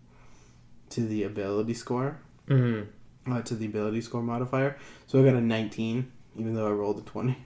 to 0.90 1.02
the 1.02 1.22
ability 1.22 1.76
score. 1.76 2.18
Mm-hmm. 2.48 2.90
Uh, 3.30 3.42
to 3.42 3.56
the 3.56 3.66
ability 3.66 4.02
score 4.02 4.22
modifier. 4.22 4.78
So 5.08 5.22
I 5.22 5.26
got 5.26 5.36
a 5.36 5.42
19, 5.42 6.12
even 6.38 6.54
though 6.54 6.68
I 6.68 6.72
rolled 6.72 7.00
a 7.00 7.02
20. 7.02 7.38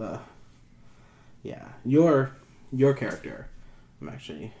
uh, 0.00 0.18
yeah, 1.42 1.64
your 1.84 2.32
your 2.72 2.94
character, 2.94 3.48
I'm 4.00 4.08
actually 4.08 4.52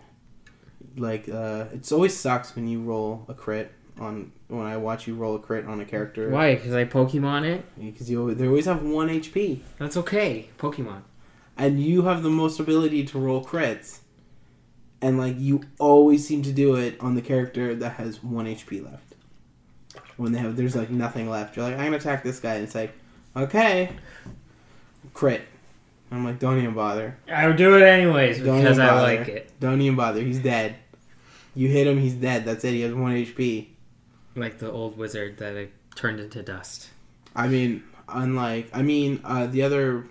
like 0.96 1.28
uh, 1.28 1.66
it's 1.72 1.92
always 1.92 2.16
sucks 2.16 2.56
when 2.56 2.66
you 2.66 2.80
roll 2.82 3.24
a 3.28 3.34
crit 3.34 3.72
on 4.00 4.32
when 4.48 4.66
I 4.66 4.76
watch 4.78 5.06
you 5.06 5.14
roll 5.14 5.36
a 5.36 5.38
crit 5.38 5.66
on 5.66 5.80
a 5.80 5.84
character. 5.84 6.30
Why? 6.30 6.54
Because 6.54 6.72
I 6.72 6.84
Pokemon 6.84 7.44
it? 7.44 7.64
Because 7.78 8.10
you 8.10 8.34
they 8.34 8.46
always 8.48 8.64
have 8.66 8.82
one 8.82 9.08
HP, 9.08 9.60
That's 9.78 9.96
okay. 9.98 10.48
Pokemon. 10.58 11.02
and 11.56 11.80
you 11.80 12.02
have 12.02 12.22
the 12.22 12.30
most 12.30 12.58
ability 12.58 13.04
to 13.06 13.18
roll 13.18 13.44
crits. 13.44 13.98
And 15.02 15.16
like 15.18 15.36
you 15.38 15.62
always 15.78 16.26
seem 16.26 16.42
to 16.42 16.52
do 16.52 16.74
it 16.76 16.96
on 17.00 17.14
the 17.14 17.22
character 17.22 17.74
that 17.74 17.92
has 17.92 18.22
one 18.22 18.46
HP 18.46 18.84
left. 18.84 19.09
When 20.20 20.32
they 20.32 20.38
have 20.38 20.54
there's 20.54 20.76
like 20.76 20.90
nothing 20.90 21.30
left. 21.30 21.56
You're 21.56 21.64
like, 21.64 21.78
I'm 21.78 21.84
gonna 21.86 21.96
attack 21.96 22.22
this 22.22 22.40
guy 22.40 22.56
and 22.56 22.64
it's 22.64 22.74
like, 22.74 22.92
okay. 23.34 23.88
Crit. 25.14 25.40
I'm 26.10 26.26
like, 26.26 26.38
don't 26.38 26.58
even 26.58 26.74
bother. 26.74 27.16
I 27.26 27.46
would 27.46 27.56
do 27.56 27.74
it 27.74 27.82
anyways 27.82 28.42
Don't 28.42 28.58
because 28.58 28.78
I 28.78 28.88
bother. 28.88 29.02
like 29.02 29.28
it. 29.28 29.50
Don't 29.60 29.80
even 29.80 29.96
bother. 29.96 30.20
He's 30.20 30.40
dead. 30.40 30.76
You 31.54 31.68
hit 31.68 31.86
him, 31.86 31.98
he's 31.98 32.12
dead. 32.12 32.44
That's 32.44 32.62
it, 32.64 32.72
he 32.72 32.82
has 32.82 32.92
one 32.92 33.12
HP. 33.12 33.68
Like 34.36 34.58
the 34.58 34.70
old 34.70 34.98
wizard 34.98 35.38
that 35.38 35.56
I 35.56 35.68
turned 35.94 36.20
into 36.20 36.42
dust. 36.42 36.90
I 37.34 37.48
mean, 37.48 37.82
unlike 38.06 38.68
I 38.74 38.82
mean, 38.82 39.22
uh, 39.24 39.46
the 39.46 39.62
other 39.62 40.04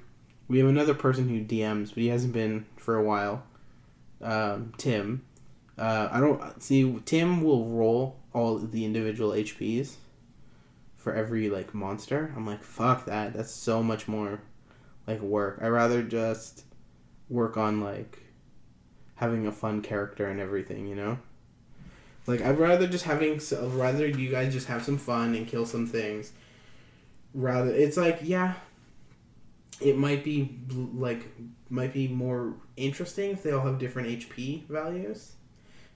we 0.47 0.57
have 0.57 0.67
another 0.69 0.95
person 0.95 1.29
who 1.29 1.43
DMs, 1.43 1.89
but 1.89 1.97
he 1.97 2.07
hasn't 2.07 2.33
been 2.33 2.65
for 2.77 2.95
a 2.95 3.03
while. 3.03 3.43
Um, 4.23 4.73
Tim. 4.77 5.23
Uh, 5.77 6.09
I 6.11 6.19
don't 6.19 6.63
see 6.63 6.99
Tim 7.05 7.43
will 7.43 7.65
roll 7.67 8.18
all 8.33 8.57
the 8.57 8.85
individual 8.85 9.31
HPs 9.31 9.95
for 10.97 11.13
every 11.13 11.49
like 11.49 11.73
monster. 11.73 12.33
I'm 12.35 12.45
like, 12.45 12.63
fuck 12.63 13.05
that. 13.05 13.33
That's 13.33 13.51
so 13.51 13.81
much 13.81 14.07
more 14.07 14.41
like 15.07 15.21
work. 15.21 15.59
I 15.61 15.67
rather 15.67 16.03
just 16.03 16.63
work 17.29 17.57
on 17.57 17.81
like 17.81 18.19
having 19.15 19.47
a 19.47 19.51
fun 19.51 19.81
character 19.81 20.27
and 20.27 20.39
everything, 20.39 20.87
you 20.87 20.95
know? 20.95 21.19
Like 22.27 22.41
I'd 22.41 22.59
rather 22.59 22.87
just 22.87 23.05
having 23.05 23.39
so 23.39 23.67
rather 23.69 24.05
you 24.05 24.29
guys 24.29 24.53
just 24.53 24.67
have 24.67 24.83
some 24.83 24.97
fun 24.97 25.33
and 25.33 25.47
kill 25.47 25.65
some 25.65 25.87
things 25.87 26.31
rather 27.33 27.71
it's 27.71 27.97
like 27.97 28.19
yeah 28.23 28.53
it 29.81 29.97
might 29.97 30.23
be 30.23 30.57
like 30.93 31.27
might 31.69 31.93
be 31.93 32.07
more 32.07 32.55
interesting 32.75 33.31
if 33.31 33.43
they 33.43 33.51
all 33.51 33.65
have 33.65 33.77
different 33.77 34.07
hp 34.07 34.65
values 34.67 35.33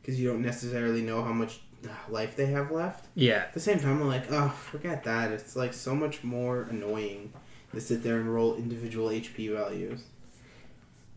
because 0.02 0.20
you 0.20 0.28
don't 0.28 0.42
necessarily 0.42 1.02
know 1.02 1.24
how 1.24 1.34
much 1.34 1.62
life 2.10 2.36
they 2.36 2.48
have 2.48 2.72
left 2.72 3.06
Yeah. 3.16 3.44
at 3.48 3.54
the 3.54 3.60
same 3.60 3.80
time 3.80 4.02
i'm 4.02 4.08
like 4.08 4.32
oh 4.32 4.50
forget 4.50 5.04
that 5.04 5.32
it's 5.32 5.56
like 5.56 5.74
so 5.74 5.94
much 5.96 6.24
more 6.24 6.64
annoying 6.64 7.34
to 7.74 7.82
sit 7.82 8.04
there 8.04 8.18
and 8.20 8.34
roll 8.34 8.56
individual 8.56 9.10
hp 9.10 9.52
values 9.54 10.04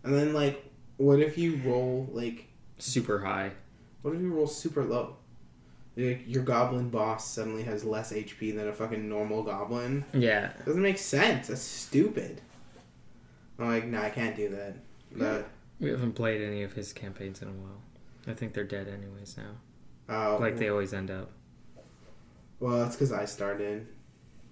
and 0.05 0.15
then 0.15 0.33
like 0.33 0.65
what 0.97 1.21
if 1.21 1.37
you 1.39 1.61
roll 1.65 2.09
like 2.13 2.47
Super 2.79 3.19
high. 3.21 3.53
what 4.03 4.15
if 4.15 4.21
you 4.21 4.33
roll 4.33 4.47
super 4.47 4.85
low 4.85 5.17
like 5.97 6.23
your 6.27 6.43
goblin 6.43 6.91
boss 6.91 7.27
suddenly 7.31 7.63
has 7.63 7.85
less 7.85 8.13
hp 8.13 8.55
than 8.55 8.69
a 8.69 8.73
fucking 8.73 9.09
normal 9.09 9.43
goblin 9.43 10.05
Yeah. 10.13 10.53
doesn't 10.67 10.83
make 10.83 10.99
sense. 10.99 11.49
That's 11.49 11.63
stupid. 11.63 12.43
I'm 13.59 13.69
like, 13.69 13.87
no, 13.87 14.03
I 14.03 14.11
can't 14.11 14.37
do 14.37 14.51
that. 14.51 14.75
That 15.13 15.47
We 15.81 15.89
haven't 15.89 16.13
played 16.13 16.43
any 16.43 16.63
of 16.63 16.75
his 16.75 16.93
campaigns 16.93 17.41
in 17.41 17.49
a 17.49 17.53
while. 17.53 17.81
I 18.27 18.35
think 18.35 18.53
they're 18.53 18.65
dead 18.65 18.89
anyways 18.89 19.39
now. 19.39 19.53
Oh, 20.09 20.39
Like 20.41 20.57
they 20.57 20.69
always 20.69 20.93
end 20.95 21.11
up. 21.11 21.31
well, 22.61 22.79
that's 22.79 22.97
because 22.97 23.13
I 23.13 23.25
started, 23.25 23.87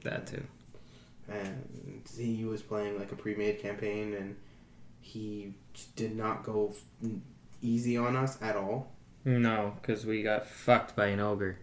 That 0.02 0.26
too. 0.26 0.42
and 1.28 2.02
he 2.18 2.44
was 2.44 2.62
playing 2.62 2.98
like 2.98 3.12
a 3.12 3.16
pre-made 3.16 3.60
campaign, 3.60 4.14
and 4.14 4.36
he 5.00 5.54
did 5.96 6.16
not 6.16 6.44
go 6.44 6.74
easy 7.62 7.96
on 7.96 8.16
us 8.16 8.38
at 8.42 8.56
all. 8.56 8.92
No, 9.24 9.74
because 9.80 10.04
we 10.04 10.22
got 10.22 10.46
fucked 10.46 10.94
by 10.94 11.06
an 11.06 11.20
ogre 11.20 11.56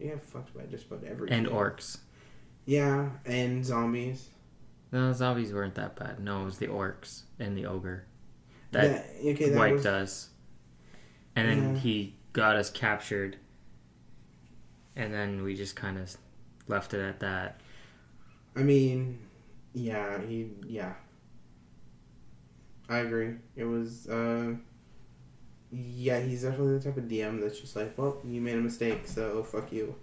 Yeah, 0.00 0.10
got 0.14 0.22
fucked 0.22 0.54
by 0.56 0.62
just 0.64 0.86
about 0.86 1.04
every 1.04 1.30
and 1.30 1.46
orcs. 1.46 1.98
Yeah, 2.66 3.10
and 3.24 3.64
zombies. 3.64 4.28
No, 4.90 5.12
zombies 5.12 5.52
weren't 5.52 5.74
that 5.76 5.96
bad. 5.96 6.18
No, 6.20 6.42
it 6.42 6.44
was 6.46 6.58
the 6.58 6.66
orcs 6.66 7.22
and 7.38 7.56
the 7.56 7.66
ogre 7.66 8.04
that 8.72 9.06
Yeah, 9.20 9.30
okay, 9.32 9.48
that 9.50 9.56
wiped 9.58 9.74
was 9.76 9.86
us. 9.86 10.28
And 11.36 11.48
then 11.48 11.74
Yeah. 11.74 11.80
he 11.80 12.14
got 12.32 12.56
us 12.56 12.70
captured. 12.70 13.36
And 14.94 15.12
then 15.12 15.42
we 15.42 15.54
just 15.54 15.76
kind 15.76 15.98
of 15.98 16.16
left 16.68 16.94
it 16.94 17.00
at 17.00 17.20
that. 17.20 17.60
I 18.54 18.60
mean, 18.60 19.18
yeah, 19.74 20.20
he, 20.20 20.50
yeah. 20.66 20.92
I 22.88 22.98
agree. 22.98 23.34
It 23.56 23.64
was, 23.64 24.06
uh, 24.08 24.54
yeah, 25.72 26.20
he's 26.20 26.42
definitely 26.42 26.78
the 26.78 26.84
type 26.84 26.96
of 26.98 27.04
DM 27.04 27.40
that's 27.40 27.58
just 27.58 27.74
like, 27.74 27.96
well, 27.96 28.18
you 28.24 28.40
made 28.40 28.56
a 28.56 28.60
mistake, 28.60 29.06
so 29.06 29.42
fuck 29.42 29.72
you. 29.72 29.94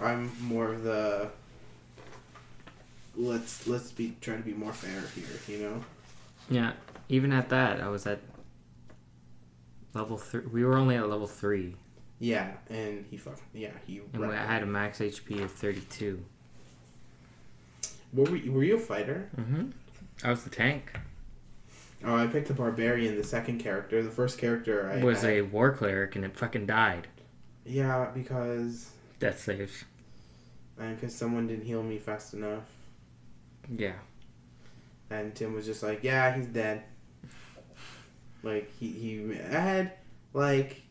I'm 0.00 0.30
more 0.40 0.72
of 0.72 0.84
the, 0.84 1.30
let's 3.16 3.66
let's 3.66 3.92
be 3.92 4.16
try 4.20 4.36
to 4.36 4.42
be 4.42 4.52
more 4.52 4.72
fair 4.72 5.02
here, 5.14 5.24
you 5.48 5.64
know. 5.64 5.84
Yeah, 6.48 6.72
even 7.08 7.32
at 7.32 7.48
that, 7.50 7.80
I 7.80 7.88
was 7.88 8.06
at 8.06 8.20
level 9.94 10.16
three. 10.16 10.42
We 10.46 10.64
were 10.64 10.76
only 10.76 10.96
at 10.96 11.08
level 11.08 11.26
three, 11.26 11.76
Yeah, 12.18 12.52
and 12.70 13.04
he 13.10 13.16
fuck, 13.16 13.38
yeah, 13.52 13.70
he. 13.86 14.00
and 14.12 14.24
I 14.24 14.36
had 14.46 14.62
a 14.62 14.66
max 14.66 14.98
HP 15.00 15.42
of 15.42 15.50
thirty-two. 15.52 16.22
What 18.12 18.28
were 18.30 18.36
you, 18.36 18.52
were 18.52 18.64
you 18.64 18.76
a 18.76 18.80
fighter? 18.80 19.30
Mm-hmm. 19.36 19.70
I 20.24 20.30
was 20.30 20.44
the 20.44 20.50
tank. 20.50 20.92
Oh, 22.04 22.16
I 22.16 22.26
picked 22.26 22.50
a 22.50 22.54
barbarian, 22.54 23.16
the 23.16 23.24
second 23.24 23.58
character. 23.60 24.02
The 24.02 24.10
first 24.10 24.38
character 24.38 24.90
I 24.90 25.02
was 25.02 25.24
a 25.24 25.42
war 25.42 25.72
cleric, 25.72 26.16
and 26.16 26.24
it 26.24 26.36
fucking 26.36 26.66
died. 26.66 27.06
yeah 27.64 28.10
because 28.12 28.90
Death 29.18 29.40
saves. 29.40 29.84
and 30.78 30.96
because 31.00 31.14
someone 31.14 31.46
didn't 31.46 31.64
heal 31.64 31.82
me 31.82 31.98
fast 31.98 32.34
enough. 32.34 32.64
Yeah. 33.76 33.92
And 35.10 35.34
Tim 35.34 35.52
was 35.54 35.64
just 35.66 35.82
like, 35.82 36.02
"Yeah, 36.02 36.34
he's 36.34 36.46
dead." 36.46 36.82
Like 38.42 38.70
he 38.78 38.88
he 38.88 39.38
I 39.40 39.60
had 39.60 39.92
like 40.32 40.82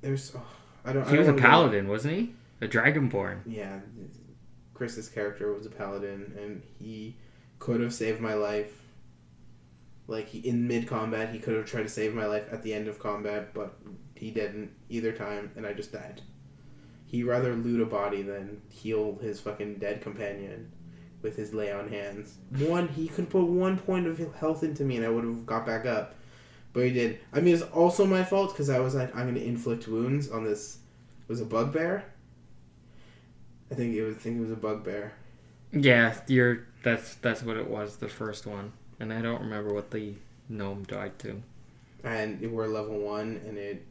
there's 0.00 0.32
oh, 0.36 0.42
I 0.84 0.92
don't. 0.92 1.04
I 1.04 1.10
He 1.10 1.16
don't 1.16 1.26
was 1.26 1.28
a 1.28 1.40
paladin, 1.40 1.88
wasn't 1.88 2.14
he? 2.14 2.34
A 2.60 2.68
dragonborn. 2.68 3.40
Yeah, 3.46 3.80
Chris's 4.74 5.08
character 5.08 5.52
was 5.52 5.66
a 5.66 5.70
paladin, 5.70 6.34
and 6.38 6.62
he 6.78 7.16
could 7.58 7.80
have 7.80 7.94
saved 7.94 8.20
my 8.20 8.34
life. 8.34 8.80
Like 10.06 10.28
he, 10.28 10.38
in 10.40 10.68
mid 10.68 10.86
combat, 10.86 11.32
he 11.32 11.38
could 11.38 11.56
have 11.56 11.64
tried 11.66 11.84
to 11.84 11.88
save 11.88 12.14
my 12.14 12.26
life 12.26 12.44
at 12.52 12.62
the 12.62 12.74
end 12.74 12.88
of 12.88 12.98
combat, 12.98 13.54
but 13.54 13.78
he 14.14 14.30
didn't 14.30 14.70
either 14.90 15.12
time, 15.12 15.50
and 15.56 15.66
I 15.66 15.72
just 15.72 15.92
died. 15.92 16.20
He 17.06 17.22
rather 17.22 17.54
loot 17.54 17.80
a 17.80 17.86
body 17.86 18.22
than 18.22 18.60
heal 18.68 19.18
his 19.22 19.40
fucking 19.40 19.76
dead 19.76 20.02
companion 20.02 20.72
with 21.22 21.36
his 21.36 21.54
lay 21.54 21.72
on 21.72 21.88
hands. 21.88 22.36
One, 22.58 22.88
he 22.88 23.08
could 23.08 23.30
put 23.30 23.44
one 23.46 23.78
point 23.78 24.06
of 24.06 24.18
health 24.34 24.62
into 24.62 24.84
me, 24.84 24.96
and 24.96 25.06
I 25.06 25.08
would 25.08 25.24
have 25.24 25.46
got 25.46 25.64
back 25.64 25.86
up, 25.86 26.14
but 26.74 26.84
he 26.84 26.92
did. 26.92 27.20
I 27.32 27.40
mean, 27.40 27.54
it's 27.54 27.62
also 27.62 28.04
my 28.04 28.22
fault 28.22 28.52
because 28.52 28.68
I 28.68 28.80
was 28.80 28.94
like, 28.94 29.16
I'm 29.16 29.26
gonna 29.26 29.40
inflict 29.40 29.88
wounds 29.88 30.28
on 30.30 30.44
this. 30.44 30.80
It 31.22 31.32
Was 31.32 31.40
a 31.40 31.46
bugbear. 31.46 32.04
I 33.70 33.74
think 33.74 33.94
it 33.94 34.02
was. 34.02 34.16
I 34.16 34.18
think 34.18 34.36
it 34.36 34.40
was 34.40 34.50
a 34.50 34.56
bugbear. 34.56 35.12
Yeah, 35.72 36.14
you're. 36.26 36.66
That's 36.82 37.14
that's 37.16 37.42
what 37.42 37.56
it 37.56 37.70
was. 37.70 37.96
The 37.96 38.08
first 38.08 38.44
one, 38.44 38.72
and 39.00 39.12
I 39.12 39.22
don't 39.22 39.40
remember 39.40 39.72
what 39.72 39.90
the 39.90 40.14
gnome 40.50 40.82
died 40.82 41.18
to. 41.20 41.40
And 42.02 42.52
we're 42.52 42.66
level 42.66 42.98
one, 42.98 43.40
and 43.46 43.56
it 43.56 43.86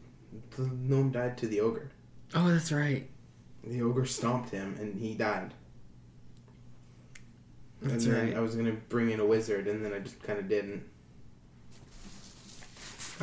the 0.51 0.63
gnome 0.63 1.11
died 1.11 1.37
to 1.39 1.47
the 1.47 1.61
ogre. 1.61 1.89
Oh, 2.35 2.49
that's 2.51 2.71
right. 2.71 3.09
The 3.63 3.81
ogre 3.81 4.05
stomped 4.05 4.49
him, 4.49 4.75
and 4.79 4.99
he 4.99 5.15
died. 5.15 5.53
That's 7.81 8.05
and 8.05 8.13
then 8.13 8.27
right. 8.27 8.37
I 8.37 8.41
was 8.41 8.55
gonna 8.55 8.77
bring 8.89 9.11
in 9.11 9.19
a 9.19 9.25
wizard, 9.25 9.67
and 9.67 9.83
then 9.83 9.93
I 9.93 9.99
just 9.99 10.21
kind 10.21 10.37
of 10.37 10.47
didn't. 10.49 10.83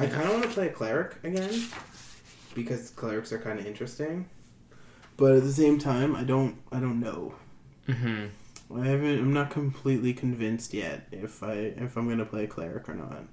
I 0.01 0.07
kind 0.07 0.25
of 0.25 0.31
want 0.31 0.43
to 0.45 0.49
play 0.49 0.69
a 0.69 0.73
cleric 0.73 1.17
again, 1.25 1.63
because 2.55 2.91
clerics 2.91 3.33
are 3.33 3.39
kind 3.39 3.59
of 3.59 3.67
interesting. 3.67 4.29
But 5.17 5.37
at 5.37 5.43
the 5.43 5.53
same 5.53 5.79
time, 5.79 6.17
I 6.17 6.25
don't. 6.25 6.57
I 6.73 6.81
don't 6.81 7.01
know. 7.01 7.35
Mm-hmm. 7.87 8.79
I 8.81 8.87
haven't. 8.87 9.19
I'm 9.19 9.33
not 9.35 9.51
completely 9.51 10.15
convinced 10.15 10.73
yet 10.73 11.07
if 11.13 11.43
I 11.43 11.53
if 11.53 11.97
I'm 11.97 12.09
gonna 12.09 12.25
play 12.25 12.45
a 12.45 12.47
cleric 12.47 12.89
or 12.89 12.95
not. 12.95 13.25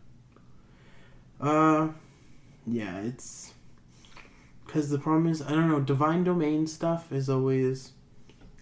Uh, 1.40 1.94
yeah, 2.66 3.00
it's 3.00 3.54
because 4.66 4.90
the 4.90 5.00
problem 5.00 5.28
is 5.28 5.42
I 5.42 5.52
don't 5.52 5.70
know. 5.70 5.80
Divine 5.80 6.24
domain 6.24 6.68
stuff 6.68 7.12
is 7.12 7.30
always 7.30 7.94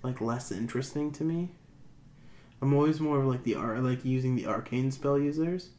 like 0.03 0.21
less 0.21 0.51
interesting 0.51 1.11
to 1.13 1.23
me. 1.23 1.49
I'm 2.61 2.73
always 2.73 2.99
more 2.99 3.19
of 3.19 3.25
like 3.25 3.43
the 3.43 3.55
ar- 3.55 3.79
like 3.79 4.05
using 4.05 4.35
the 4.35 4.45
arcane 4.45 4.91
spell 4.91 5.17
users. 5.17 5.69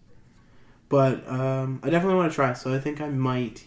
But 0.88 1.26
um, 1.28 1.80
I 1.82 1.90
definitely 1.90 2.16
want 2.16 2.30
to 2.30 2.34
try. 2.34 2.52
So 2.52 2.74
I 2.74 2.78
think 2.78 3.00
I 3.00 3.08
might 3.08 3.64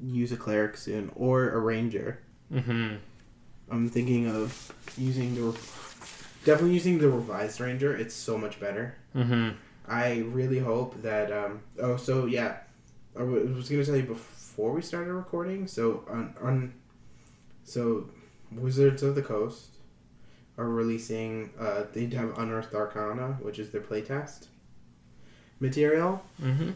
use 0.00 0.32
a 0.32 0.36
cleric 0.36 0.76
soon 0.76 1.10
or 1.16 1.50
a 1.50 1.58
ranger. 1.58 2.20
Mm-hmm. 2.52 2.96
I'm 3.70 3.88
thinking 3.88 4.28
of 4.28 4.72
using 4.96 5.34
the 5.34 5.58
definitely 6.44 6.74
using 6.74 6.98
the 6.98 7.08
revised 7.08 7.60
ranger. 7.60 7.96
It's 7.96 8.14
so 8.14 8.38
much 8.38 8.60
better. 8.60 8.96
Mm-hmm. 9.16 9.50
I 9.88 10.18
really 10.18 10.58
hope 10.58 11.02
that. 11.02 11.32
Um, 11.32 11.60
oh, 11.80 11.96
so 11.96 12.26
yeah, 12.26 12.58
I 13.18 13.22
was 13.22 13.68
gonna 13.68 13.84
tell 13.84 13.96
you 13.96 14.02
before 14.02 14.72
we 14.72 14.82
started 14.82 15.12
recording. 15.12 15.66
So 15.66 16.04
on 16.08 16.34
on, 16.40 16.74
so 17.64 18.08
Wizards 18.52 19.02
of 19.02 19.14
the 19.14 19.22
Coast 19.22 19.70
are 20.56 20.68
releasing. 20.68 21.50
Uh, 21.58 21.84
they 21.92 22.06
have 22.14 22.38
Unearthed 22.38 22.74
Arcana, 22.74 23.38
which 23.42 23.58
is 23.58 23.70
their 23.70 23.80
playtest 23.80 24.46
material, 25.68 26.22
Mm-hmm. 26.42 26.70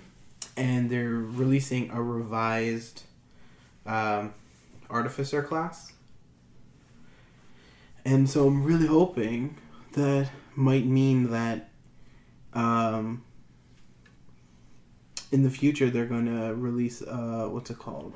and 0.56 0.90
they're 0.90 1.20
releasing 1.42 1.90
a 1.90 2.00
revised 2.02 3.02
um, 3.86 4.32
Artificer 4.90 5.42
class. 5.42 5.92
And 8.04 8.28
so 8.30 8.46
I'm 8.48 8.64
really 8.64 8.86
hoping 8.86 9.56
that 9.92 10.30
might 10.56 10.86
mean 10.86 11.30
that 11.30 11.68
um, 12.54 13.22
in 15.30 15.42
the 15.42 15.50
future 15.50 15.90
they're 15.90 16.06
going 16.06 16.26
to 16.26 16.54
release 16.54 17.02
uh, 17.02 17.46
what's 17.52 17.70
it 17.70 17.78
called? 17.78 18.14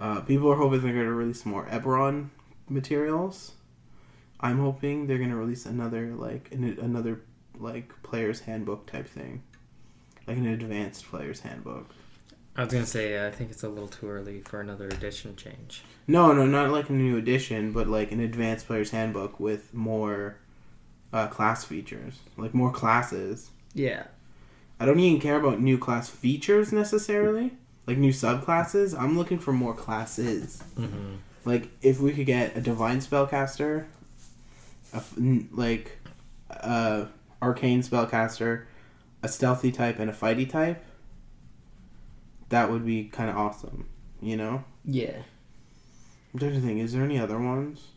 Uh, 0.00 0.20
people 0.22 0.50
are 0.50 0.56
hoping 0.56 0.80
they're 0.82 0.92
going 1.00 1.04
to 1.06 1.12
release 1.12 1.44
more 1.44 1.66
Eberron 1.66 2.30
materials. 2.68 3.52
I'm 4.40 4.58
hoping 4.58 5.06
they're 5.06 5.18
going 5.24 5.30
to 5.30 5.36
release 5.36 5.66
another 5.66 6.14
like 6.26 6.48
an, 6.52 6.64
another 6.82 7.20
like 7.58 7.92
player's 8.02 8.40
handbook 8.40 8.86
type 8.86 9.08
thing, 9.08 9.42
like 10.26 10.36
an 10.36 10.46
advanced 10.46 11.06
player's 11.06 11.40
handbook. 11.40 11.90
I 12.56 12.64
was 12.64 12.72
gonna 12.72 12.86
say 12.86 13.26
I 13.26 13.30
think 13.30 13.50
it's 13.50 13.64
a 13.64 13.68
little 13.68 13.88
too 13.88 14.08
early 14.08 14.40
for 14.40 14.60
another 14.60 14.86
edition 14.86 15.34
change. 15.36 15.82
No, 16.06 16.32
no, 16.32 16.46
not 16.46 16.70
like 16.70 16.88
a 16.88 16.92
new 16.92 17.16
edition, 17.16 17.72
but 17.72 17.88
like 17.88 18.12
an 18.12 18.20
advanced 18.20 18.66
player's 18.66 18.90
handbook 18.90 19.40
with 19.40 19.74
more 19.74 20.36
uh, 21.12 21.26
class 21.28 21.64
features, 21.64 22.18
like 22.36 22.54
more 22.54 22.70
classes. 22.70 23.50
Yeah. 23.74 24.04
I 24.78 24.86
don't 24.86 24.98
even 25.00 25.20
care 25.20 25.36
about 25.36 25.60
new 25.60 25.78
class 25.78 26.08
features 26.08 26.72
necessarily, 26.72 27.52
like 27.86 27.96
new 27.98 28.12
subclasses. 28.12 28.98
I'm 28.98 29.16
looking 29.16 29.38
for 29.38 29.52
more 29.52 29.74
classes. 29.74 30.62
Mm-hmm. 30.78 31.14
Like 31.44 31.68
if 31.82 32.00
we 32.00 32.12
could 32.12 32.26
get 32.26 32.56
a 32.56 32.60
divine 32.60 32.98
spellcaster, 32.98 33.86
a 34.92 34.96
f- 34.96 35.14
n- 35.16 35.48
like 35.52 35.98
a 36.50 37.06
arcane 37.44 37.82
spellcaster, 37.82 38.64
a 39.22 39.28
stealthy 39.28 39.70
type, 39.70 39.98
and 39.98 40.10
a 40.10 40.12
fighty 40.12 40.48
type. 40.48 40.82
That 42.48 42.70
would 42.70 42.84
be 42.86 43.04
kind 43.04 43.28
of 43.30 43.36
awesome, 43.36 43.88
you 44.20 44.36
know. 44.36 44.64
Yeah. 44.84 45.16
I'm 46.32 46.40
trying 46.40 46.54
to 46.54 46.60
think. 46.60 46.80
Is 46.80 46.92
there 46.92 47.04
any 47.04 47.18
other 47.18 47.38
ones? 47.38 47.88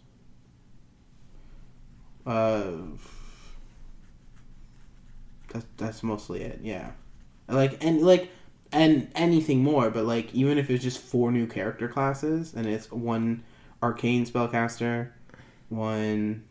Uh, 2.26 2.72
that's 5.52 5.66
that's 5.78 6.04
mostly 6.04 6.42
it. 6.42 6.60
Yeah, 6.62 6.92
like 7.48 7.84
and 7.84 8.02
like 8.02 8.30
and 8.72 9.10
anything 9.16 9.64
more, 9.64 9.90
but 9.90 10.06
like 10.06 10.36
even 10.36 10.58
if 10.58 10.70
it's 10.70 10.84
just 10.84 11.00
four 11.00 11.32
new 11.32 11.48
character 11.48 11.88
classes 11.88 12.54
and 12.54 12.68
it's 12.68 12.92
one 12.92 13.44
arcane 13.82 14.26
spellcaster, 14.26 15.12
one 15.70 16.44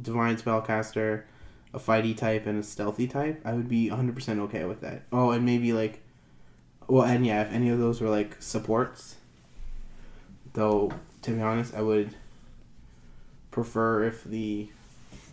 divine 0.00 0.36
spellcaster, 0.36 1.24
a 1.76 1.78
fighty 1.78 2.16
type, 2.16 2.46
and 2.46 2.58
a 2.58 2.62
stealthy 2.62 3.06
type, 3.06 3.40
I 3.44 3.52
would 3.52 3.68
be 3.68 3.88
100 3.90 4.14
percent 4.14 4.40
okay 4.40 4.64
with 4.64 4.80
that. 4.80 5.02
Oh, 5.12 5.30
and 5.30 5.44
maybe 5.44 5.72
like, 5.72 6.00
well, 6.88 7.04
and 7.04 7.24
yeah, 7.24 7.42
if 7.42 7.52
any 7.52 7.68
of 7.68 7.78
those 7.78 8.00
were 8.00 8.08
like 8.08 8.40
supports. 8.42 9.16
Though, 10.54 10.90
to 11.22 11.30
be 11.32 11.40
honest, 11.42 11.74
I 11.74 11.82
would 11.82 12.14
prefer 13.50 14.04
if 14.04 14.24
the 14.24 14.68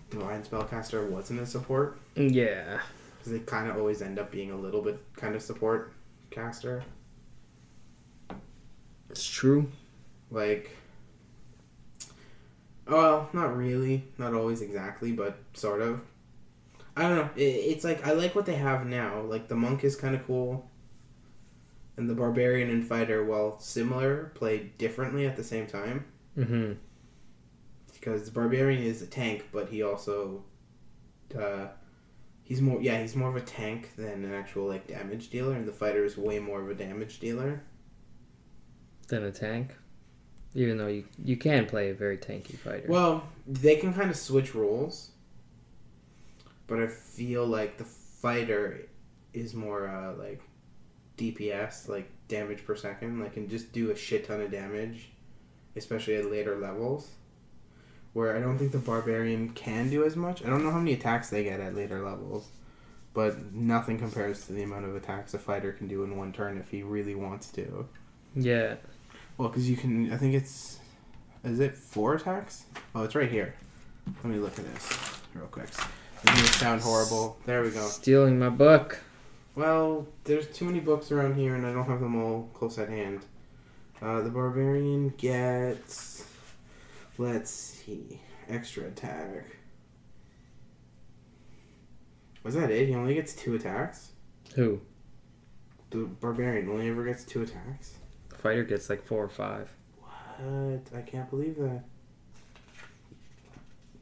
divine 0.09 0.43
spellcaster 0.43 1.09
wasn't 1.09 1.39
a 1.39 1.45
support 1.45 1.97
Yeah. 2.15 2.79
because 3.17 3.31
they 3.31 3.39
kind 3.39 3.69
of 3.69 3.77
always 3.77 4.01
end 4.01 4.19
up 4.19 4.31
being 4.31 4.51
a 4.51 4.55
little 4.57 4.81
bit 4.81 4.99
kind 5.15 5.33
of 5.35 5.41
support 5.41 5.93
caster. 6.29 6.83
It's 9.09 9.25
true. 9.25 9.71
Like, 10.29 10.71
well, 12.87 13.29
not 13.31 13.55
really, 13.55 14.03
not 14.17 14.33
always 14.33 14.61
exactly, 14.61 15.13
but 15.13 15.37
sort 15.53 15.81
of. 15.81 16.01
I 16.95 17.03
don't 17.03 17.15
know. 17.15 17.29
It, 17.35 17.41
it's 17.41 17.83
like 17.83 18.05
I 18.05 18.13
like 18.13 18.35
what 18.35 18.45
they 18.45 18.55
have 18.55 18.85
now. 18.85 19.21
Like 19.21 19.47
the 19.47 19.55
monk 19.55 19.83
is 19.83 19.95
kind 19.95 20.15
of 20.15 20.25
cool, 20.25 20.69
and 21.97 22.09
the 22.09 22.15
barbarian 22.15 22.69
and 22.69 22.85
fighter, 22.85 23.23
while 23.25 23.59
similar, 23.59 24.31
play 24.35 24.71
differently 24.77 25.25
at 25.25 25.35
the 25.35 25.43
same 25.43 25.67
time. 25.67 26.05
Mm-hmm. 26.37 26.73
because 27.93 28.25
the 28.25 28.31
barbarian 28.31 28.81
is 28.81 29.03
a 29.03 29.07
tank, 29.07 29.49
but 29.51 29.69
he 29.69 29.83
also, 29.83 30.43
uh, 31.37 31.67
he's 32.43 32.59
more 32.59 32.81
yeah 32.81 32.99
he's 32.99 33.15
more 33.15 33.29
of 33.29 33.35
a 33.35 33.41
tank 33.41 33.95
than 33.95 34.25
an 34.25 34.33
actual 34.33 34.65
like 34.67 34.87
damage 34.87 35.29
dealer, 35.29 35.53
and 35.53 35.67
the 35.67 35.71
fighter 35.71 36.03
is 36.03 36.17
way 36.17 36.39
more 36.39 36.61
of 36.61 36.69
a 36.69 36.73
damage 36.75 37.19
dealer. 37.19 37.61
Than 39.07 39.23
a 39.23 39.31
tank. 39.31 39.75
Even 40.55 40.77
though 40.77 40.87
you 40.87 41.05
you 41.23 41.37
can 41.37 41.65
play 41.65 41.89
a 41.89 41.93
very 41.93 42.17
tanky 42.17 42.57
fighter. 42.57 42.85
Well, 42.87 43.27
they 43.47 43.75
can 43.77 43.93
kind 43.93 44.09
of 44.09 44.15
switch 44.15 44.53
roles, 44.53 45.11
but 46.67 46.79
I 46.79 46.87
feel 46.87 47.45
like 47.45 47.77
the 47.77 47.83
fighter 47.83 48.87
is 49.33 49.53
more 49.53 49.87
uh, 49.87 50.13
like 50.15 50.41
DPS, 51.17 51.87
like 51.87 52.09
damage 52.27 52.65
per 52.65 52.75
second, 52.75 53.19
like 53.19 53.33
can 53.33 53.49
just 53.49 53.71
do 53.73 53.91
a 53.91 53.95
shit 53.95 54.27
ton 54.27 54.41
of 54.41 54.51
damage, 54.51 55.09
especially 55.75 56.15
at 56.15 56.29
later 56.31 56.57
levels. 56.57 57.09
Where 58.13 58.35
I 58.37 58.39
don't 58.39 58.59
think 58.59 58.71
the 58.71 58.77
barbarian 58.77 59.49
can 59.49 59.89
do 59.89 60.03
as 60.05 60.15
much. 60.15 60.45
I 60.45 60.49
don't 60.49 60.63
know 60.63 60.69
how 60.69 60.77
many 60.77 60.93
attacks 60.93 61.31
they 61.31 61.43
get 61.43 61.59
at 61.59 61.75
later 61.75 62.03
levels, 62.05 62.47
but 63.15 63.51
nothing 63.53 63.97
compares 63.97 64.45
to 64.45 64.53
the 64.53 64.61
amount 64.61 64.85
of 64.85 64.95
attacks 64.95 65.33
a 65.33 65.39
fighter 65.39 65.71
can 65.71 65.87
do 65.87 66.03
in 66.03 66.15
one 66.15 66.31
turn 66.31 66.59
if 66.59 66.69
he 66.69 66.83
really 66.83 67.15
wants 67.15 67.47
to. 67.53 67.87
yeah. 68.35 68.75
Well, 69.35 69.49
because 69.49 69.67
you 69.67 69.75
can. 69.75 70.13
I 70.13 70.17
think 70.17 70.35
it's. 70.35 70.77
Is 71.43 71.59
it 71.59 71.75
four 71.75 72.13
attacks? 72.13 72.65
Oh, 72.93 73.03
it's 73.03 73.15
right 73.15 73.29
here. 73.31 73.55
Let 74.23 74.25
me 74.25 74.37
look 74.37 74.59
at 74.59 74.65
this 74.75 75.19
real 75.33 75.47
quick. 75.47 75.69
Gonna 76.25 76.47
sound 76.47 76.81
horrible. 76.81 77.37
There 77.45 77.61
we 77.61 77.69
go. 77.69 77.85
Stealing 77.87 78.39
my 78.39 78.49
book. 78.49 78.99
Well, 79.55 80.07
there's 80.23 80.47
too 80.47 80.65
many 80.65 80.79
books 80.79 81.11
around 81.11 81.35
here, 81.35 81.55
and 81.55 81.65
I 81.65 81.73
don't 81.73 81.85
have 81.85 81.99
them 81.99 82.21
all 82.21 82.49
close 82.53 82.79
at 82.79 82.89
hand. 82.89 83.25
Uh, 84.01 84.21
the 84.21 84.29
barbarian 84.29 85.09
gets. 85.17 86.25
Let's 87.17 87.51
see. 87.51 88.21
Extra 88.49 88.85
attack. 88.85 89.57
Was 92.43 92.55
that 92.55 92.71
it? 92.71 92.87
He 92.87 92.95
only 92.95 93.13
gets 93.13 93.33
two 93.33 93.55
attacks? 93.55 94.11
Who? 94.55 94.81
The 95.91 96.05
barbarian 96.05 96.69
only 96.69 96.89
ever 96.89 97.05
gets 97.05 97.23
two 97.23 97.43
attacks? 97.43 97.95
The 98.29 98.35
fighter 98.35 98.63
gets 98.63 98.89
like 98.89 99.05
four 99.05 99.23
or 99.23 99.29
five. 99.29 99.69
What? 99.99 100.81
I 100.95 101.01
can't 101.01 101.29
believe 101.29 101.57
that. 101.57 101.83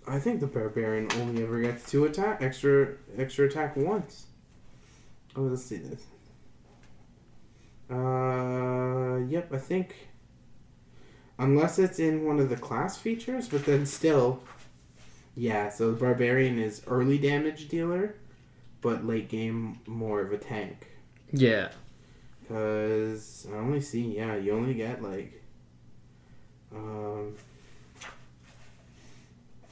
I 0.07 0.19
think 0.19 0.39
the 0.39 0.47
barbarian 0.47 1.09
only 1.19 1.43
ever 1.43 1.61
gets 1.61 1.89
two 1.89 2.05
attack 2.05 2.41
extra 2.41 2.95
extra 3.17 3.45
attack 3.47 3.75
once. 3.77 4.27
Oh, 5.35 5.41
let's 5.43 5.63
see 5.63 5.77
this. 5.77 6.03
Uh, 7.89 9.17
yep, 9.27 9.51
I 9.53 9.57
think 9.57 9.95
unless 11.37 11.79
it's 11.79 11.99
in 11.99 12.25
one 12.25 12.39
of 12.39 12.49
the 12.49 12.55
class 12.57 12.97
features, 12.97 13.47
but 13.49 13.65
then 13.65 13.85
still 13.85 14.43
Yeah, 15.35 15.69
so 15.69 15.91
the 15.91 15.97
barbarian 15.97 16.59
is 16.59 16.81
early 16.87 17.17
damage 17.17 17.67
dealer, 17.69 18.15
but 18.81 19.05
late 19.05 19.29
game 19.29 19.79
more 19.87 20.21
of 20.21 20.31
a 20.33 20.37
tank. 20.37 20.87
Yeah. 21.31 21.71
Cause 22.47 23.47
I 23.51 23.55
only 23.57 23.81
see 23.81 24.01
yeah, 24.17 24.35
you 24.35 24.51
only 24.53 24.73
get 24.73 25.01
like, 25.01 25.41
um, 26.75 27.35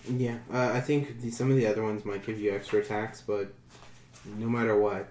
yeah. 0.07 0.37
Uh, 0.53 0.71
I 0.73 0.81
think 0.81 1.21
the, 1.21 1.31
some 1.31 1.49
of 1.51 1.57
the 1.57 1.67
other 1.67 1.83
ones 1.83 2.05
might 2.05 2.25
give 2.25 2.39
you 2.39 2.53
extra 2.53 2.79
attacks, 2.79 3.21
but 3.21 3.53
no 4.37 4.47
matter 4.47 4.77
what, 4.77 5.09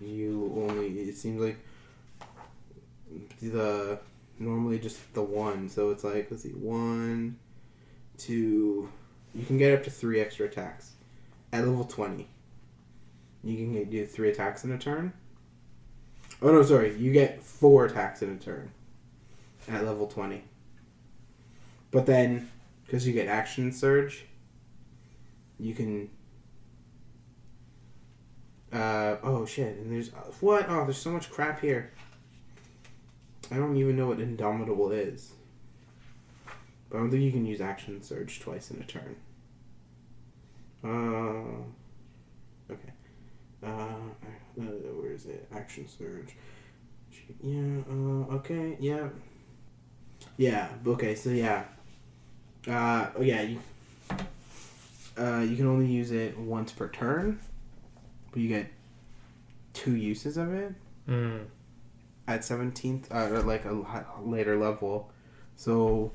you 0.00 0.52
only 0.68 0.88
it 0.88 1.16
seems 1.16 1.40
like 1.40 1.58
the 3.40 3.98
normally 4.38 4.78
just 4.78 5.14
the 5.14 5.22
one. 5.22 5.68
So 5.68 5.90
it's 5.90 6.04
like 6.04 6.28
let's 6.30 6.42
see, 6.42 6.50
one, 6.50 7.38
two. 8.18 8.88
You 9.34 9.44
can 9.44 9.58
get 9.58 9.76
up 9.76 9.84
to 9.84 9.90
three 9.90 10.20
extra 10.20 10.46
attacks 10.46 10.92
at 11.52 11.66
level 11.66 11.84
twenty. 11.84 12.28
You 13.44 13.56
can 13.56 13.74
get, 13.74 13.90
do 13.90 14.06
three 14.06 14.30
attacks 14.30 14.64
in 14.64 14.72
a 14.72 14.78
turn. 14.78 15.12
Oh 16.42 16.52
no, 16.52 16.62
sorry. 16.62 16.96
You 16.96 17.12
get 17.12 17.42
four 17.42 17.86
attacks 17.86 18.22
in 18.22 18.30
a 18.30 18.36
turn 18.36 18.70
at 19.68 19.84
level 19.84 20.06
twenty. 20.06 20.44
But 21.90 22.06
then, 22.06 22.50
because 22.86 23.06
you 23.06 23.12
get 23.12 23.26
action 23.26 23.72
surge, 23.72 24.24
you 25.58 25.74
can. 25.74 26.10
Uh, 28.72 29.16
oh 29.22 29.44
shit! 29.46 29.76
And 29.76 29.92
there's 29.92 30.10
what? 30.40 30.66
Oh, 30.68 30.84
there's 30.84 30.98
so 30.98 31.10
much 31.10 31.30
crap 31.30 31.60
here. 31.60 31.92
I 33.50 33.56
don't 33.56 33.76
even 33.76 33.96
know 33.96 34.08
what 34.08 34.20
Indomitable 34.20 34.90
is. 34.90 35.32
But 36.88 36.98
I 36.98 37.00
don't 37.00 37.10
think 37.10 37.22
you 37.22 37.32
can 37.32 37.46
use 37.46 37.60
action 37.60 38.02
surge 38.02 38.40
twice 38.40 38.70
in 38.70 38.80
a 38.80 38.84
turn. 38.84 39.16
Uh, 40.84 41.62
okay. 42.72 42.92
Uh, 43.62 43.68
uh, 43.68 44.62
where 44.62 45.12
is 45.12 45.26
it? 45.26 45.48
Action 45.54 45.88
surge. 45.88 46.36
Yeah. 47.42 47.82
Uh, 47.90 48.34
okay. 48.36 48.76
Yeah. 48.78 49.08
Yeah. 50.36 50.68
Okay. 50.86 51.14
So 51.14 51.30
yeah. 51.30 51.64
Uh. 52.68 53.06
Yeah. 53.20 53.42
You. 53.42 53.58
Uh. 55.18 55.40
You 55.40 55.56
can 55.56 55.66
only 55.66 55.86
use 55.86 56.10
it 56.10 56.36
once 56.38 56.72
per 56.72 56.88
turn, 56.88 57.40
but 58.32 58.40
you 58.40 58.48
get 58.48 58.66
two 59.72 59.94
uses 59.96 60.36
of 60.36 60.52
it 60.52 60.72
Mm. 61.08 61.44
at 62.26 62.40
17th 62.40 63.04
uh, 63.14 63.32
or 63.32 63.42
like 63.42 63.64
a 63.64 63.80
later 64.24 64.56
level 64.56 65.12
so 65.54 66.10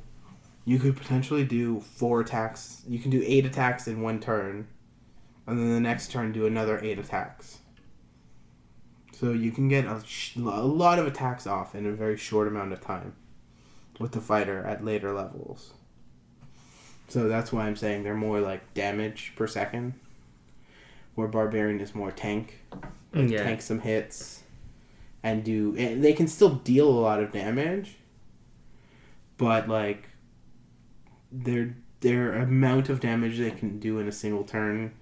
you 0.66 0.80
could 0.80 0.98
potentially 0.98 1.46
do 1.46 1.80
four 1.80 2.20
attacks 2.20 2.82
you 2.90 3.00
can 3.00 3.10
do 3.10 3.24
eight 3.26 3.46
attacks 3.46 3.88
in 3.88 4.02
one 4.02 4.20
turn 4.20 4.68
and 5.48 5.58
then 5.60 5.70
the 5.74 5.80
next 5.80 6.12
turn 6.12 6.34
do 6.34 6.46
another 6.46 6.78
eight 6.84 7.00
attacks 7.00 7.60
so 9.14 9.32
you 9.32 9.52
can 9.52 9.70
get 9.70 9.86
a, 9.86 10.02
sh- 10.06 10.36
a 10.36 10.40
lot 10.42 11.00
of 11.00 11.08
attacks 11.08 11.48
off 11.48 11.74
in 11.74 11.86
a 11.86 11.92
very 11.94 12.18
short 12.18 12.48
amount 12.50 12.74
of 12.74 12.82
time 12.82 13.14
with 14.00 14.12
the 14.12 14.20
fighter 14.20 14.66
at 14.66 14.84
later 14.84 15.14
levels 15.14 15.72
so 17.12 17.28
that's 17.28 17.52
why 17.52 17.66
i'm 17.68 17.76
saying 17.76 18.04
they're 18.04 18.16
more 18.16 18.40
like 18.40 18.74
damage 18.74 19.34
per 19.36 19.48
second. 19.48 19.94
Where 21.16 21.28
barbarian 21.28 21.82
is 21.82 21.94
more 21.94 22.12
tank. 22.12 22.60
Yeah. 23.14 23.44
tank 23.44 23.62
some 23.62 23.82
hits 23.82 24.44
and 25.22 25.44
do 25.44 25.76
and 25.78 26.02
they 26.02 26.14
can 26.14 26.28
still 26.30 26.56
deal 26.56 26.88
a 26.88 27.02
lot 27.02 27.22
of 27.22 27.34
damage 27.34 27.98
but 29.38 29.68
like 29.68 30.08
their 31.32 31.76
their 32.00 32.34
amount 32.34 32.88
of 32.90 33.02
damage 33.02 33.38
they 33.38 33.52
can 33.52 33.80
do 33.80 34.00
in 34.00 34.08
a 34.08 34.12
single 34.14 34.44
turn 34.46 34.94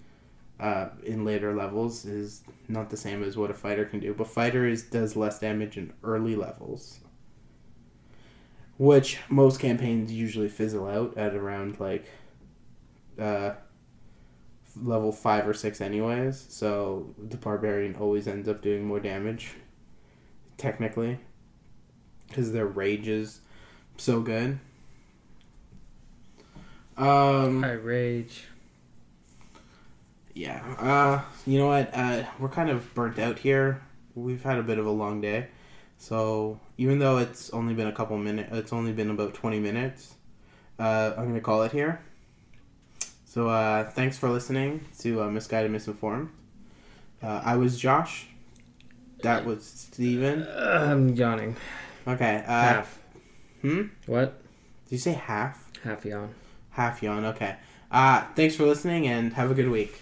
uh, 0.60 0.89
in 1.04 1.24
later 1.24 1.56
levels 1.56 2.04
is 2.04 2.41
not 2.67 2.89
the 2.89 2.98
same 2.98 3.24
as 3.24 3.38
what 3.38 3.52
a 3.52 3.54
fighter 3.54 3.86
can 3.86 4.00
do 4.00 4.13
but 4.13 4.28
fighter 4.28 4.65
is 4.67 4.82
does 4.84 5.15
less 5.15 5.39
damage 5.39 5.78
in 5.78 5.93
early 6.04 6.36
levels 6.36 7.00
which 8.80 9.20
most 9.28 9.60
campaigns 9.60 10.10
usually 10.10 10.48
fizzle 10.48 10.88
out 10.88 11.15
at 11.18 11.36
around 11.36 11.78
like 11.82 12.06
uh, 13.20 13.52
level 14.82 15.12
five 15.12 15.46
or 15.46 15.54
six 15.54 15.82
anyways 15.82 16.46
so 16.48 17.13
the 17.18 17.36
barbarian 17.36 17.94
always 17.96 18.26
ends 18.26 18.48
up 18.48 18.62
doing 18.62 18.86
more 18.86 19.02
damage 19.02 19.52
technically 20.56 21.20
because 22.30 22.54
their 22.54 22.68
rage 22.68 23.08
is 23.08 23.42
so 23.98 24.22
good. 24.22 24.58
Um 26.96 27.63
I 27.63 27.72
rage. 27.72 28.46
yeah 30.34 30.63
uh 30.78 31.22
you 31.46 31.58
know 31.58 31.68
what 31.68 31.89
uh 31.94 32.24
we're 32.39 32.48
kind 32.48 32.70
of 32.70 32.94
burnt 32.94 33.20
out 33.20 33.39
here. 33.39 33.82
We've 34.15 34.44
had 34.44 34.58
a 34.58 34.63
bit 34.63 34.78
of 34.78 34.86
a 34.86 34.92
long 34.92 35.20
day 35.20 35.48
so 36.02 36.58
even 36.78 36.98
though 37.00 37.18
it's 37.18 37.50
only 37.52 37.74
been 37.74 37.88
a 37.88 37.92
couple 37.92 38.18
minutes 38.18 38.50
it's 38.54 38.72
only 38.74 38.92
been 38.94 39.10
about 39.12 39.34
20 39.34 39.60
minutes 39.60 40.16
uh 40.80 41.12
i'm 41.18 41.28
gonna 41.28 41.42
call 41.42 41.62
it 41.64 41.72
here 41.74 42.00
so 43.26 43.50
uh 43.50 43.84
thanks 43.92 44.18
for 44.18 44.30
listening 44.30 44.80
to 44.98 45.22
uh, 45.22 45.30
misguided 45.30 45.70
misinformed 45.70 46.30
uh, 47.22 47.42
i 47.44 47.56
was 47.58 47.78
josh 47.78 48.28
that 49.24 49.46
was 49.46 49.66
steven 49.66 50.44
Uh, 50.44 50.88
I'm 50.92 51.10
yawning. 51.10 51.56
okay 52.08 52.44
uh 52.48 52.62
Half. 52.74 53.00
hmm 53.62 53.82
What? 54.08 54.42
did 54.86 54.92
you 54.94 54.98
say 54.98 55.12
half 55.14 55.70
Half 55.84 56.06
yawn. 56.06 56.34
half 56.72 57.04
yawn 57.04 57.26
okay 57.26 57.58
uh 57.92 58.24
thanks 58.36 58.56
for 58.56 58.64
listening 58.64 59.06
and 59.08 59.34
have 59.34 59.52
a 59.52 59.54
good 59.54 59.70
week 59.70 60.00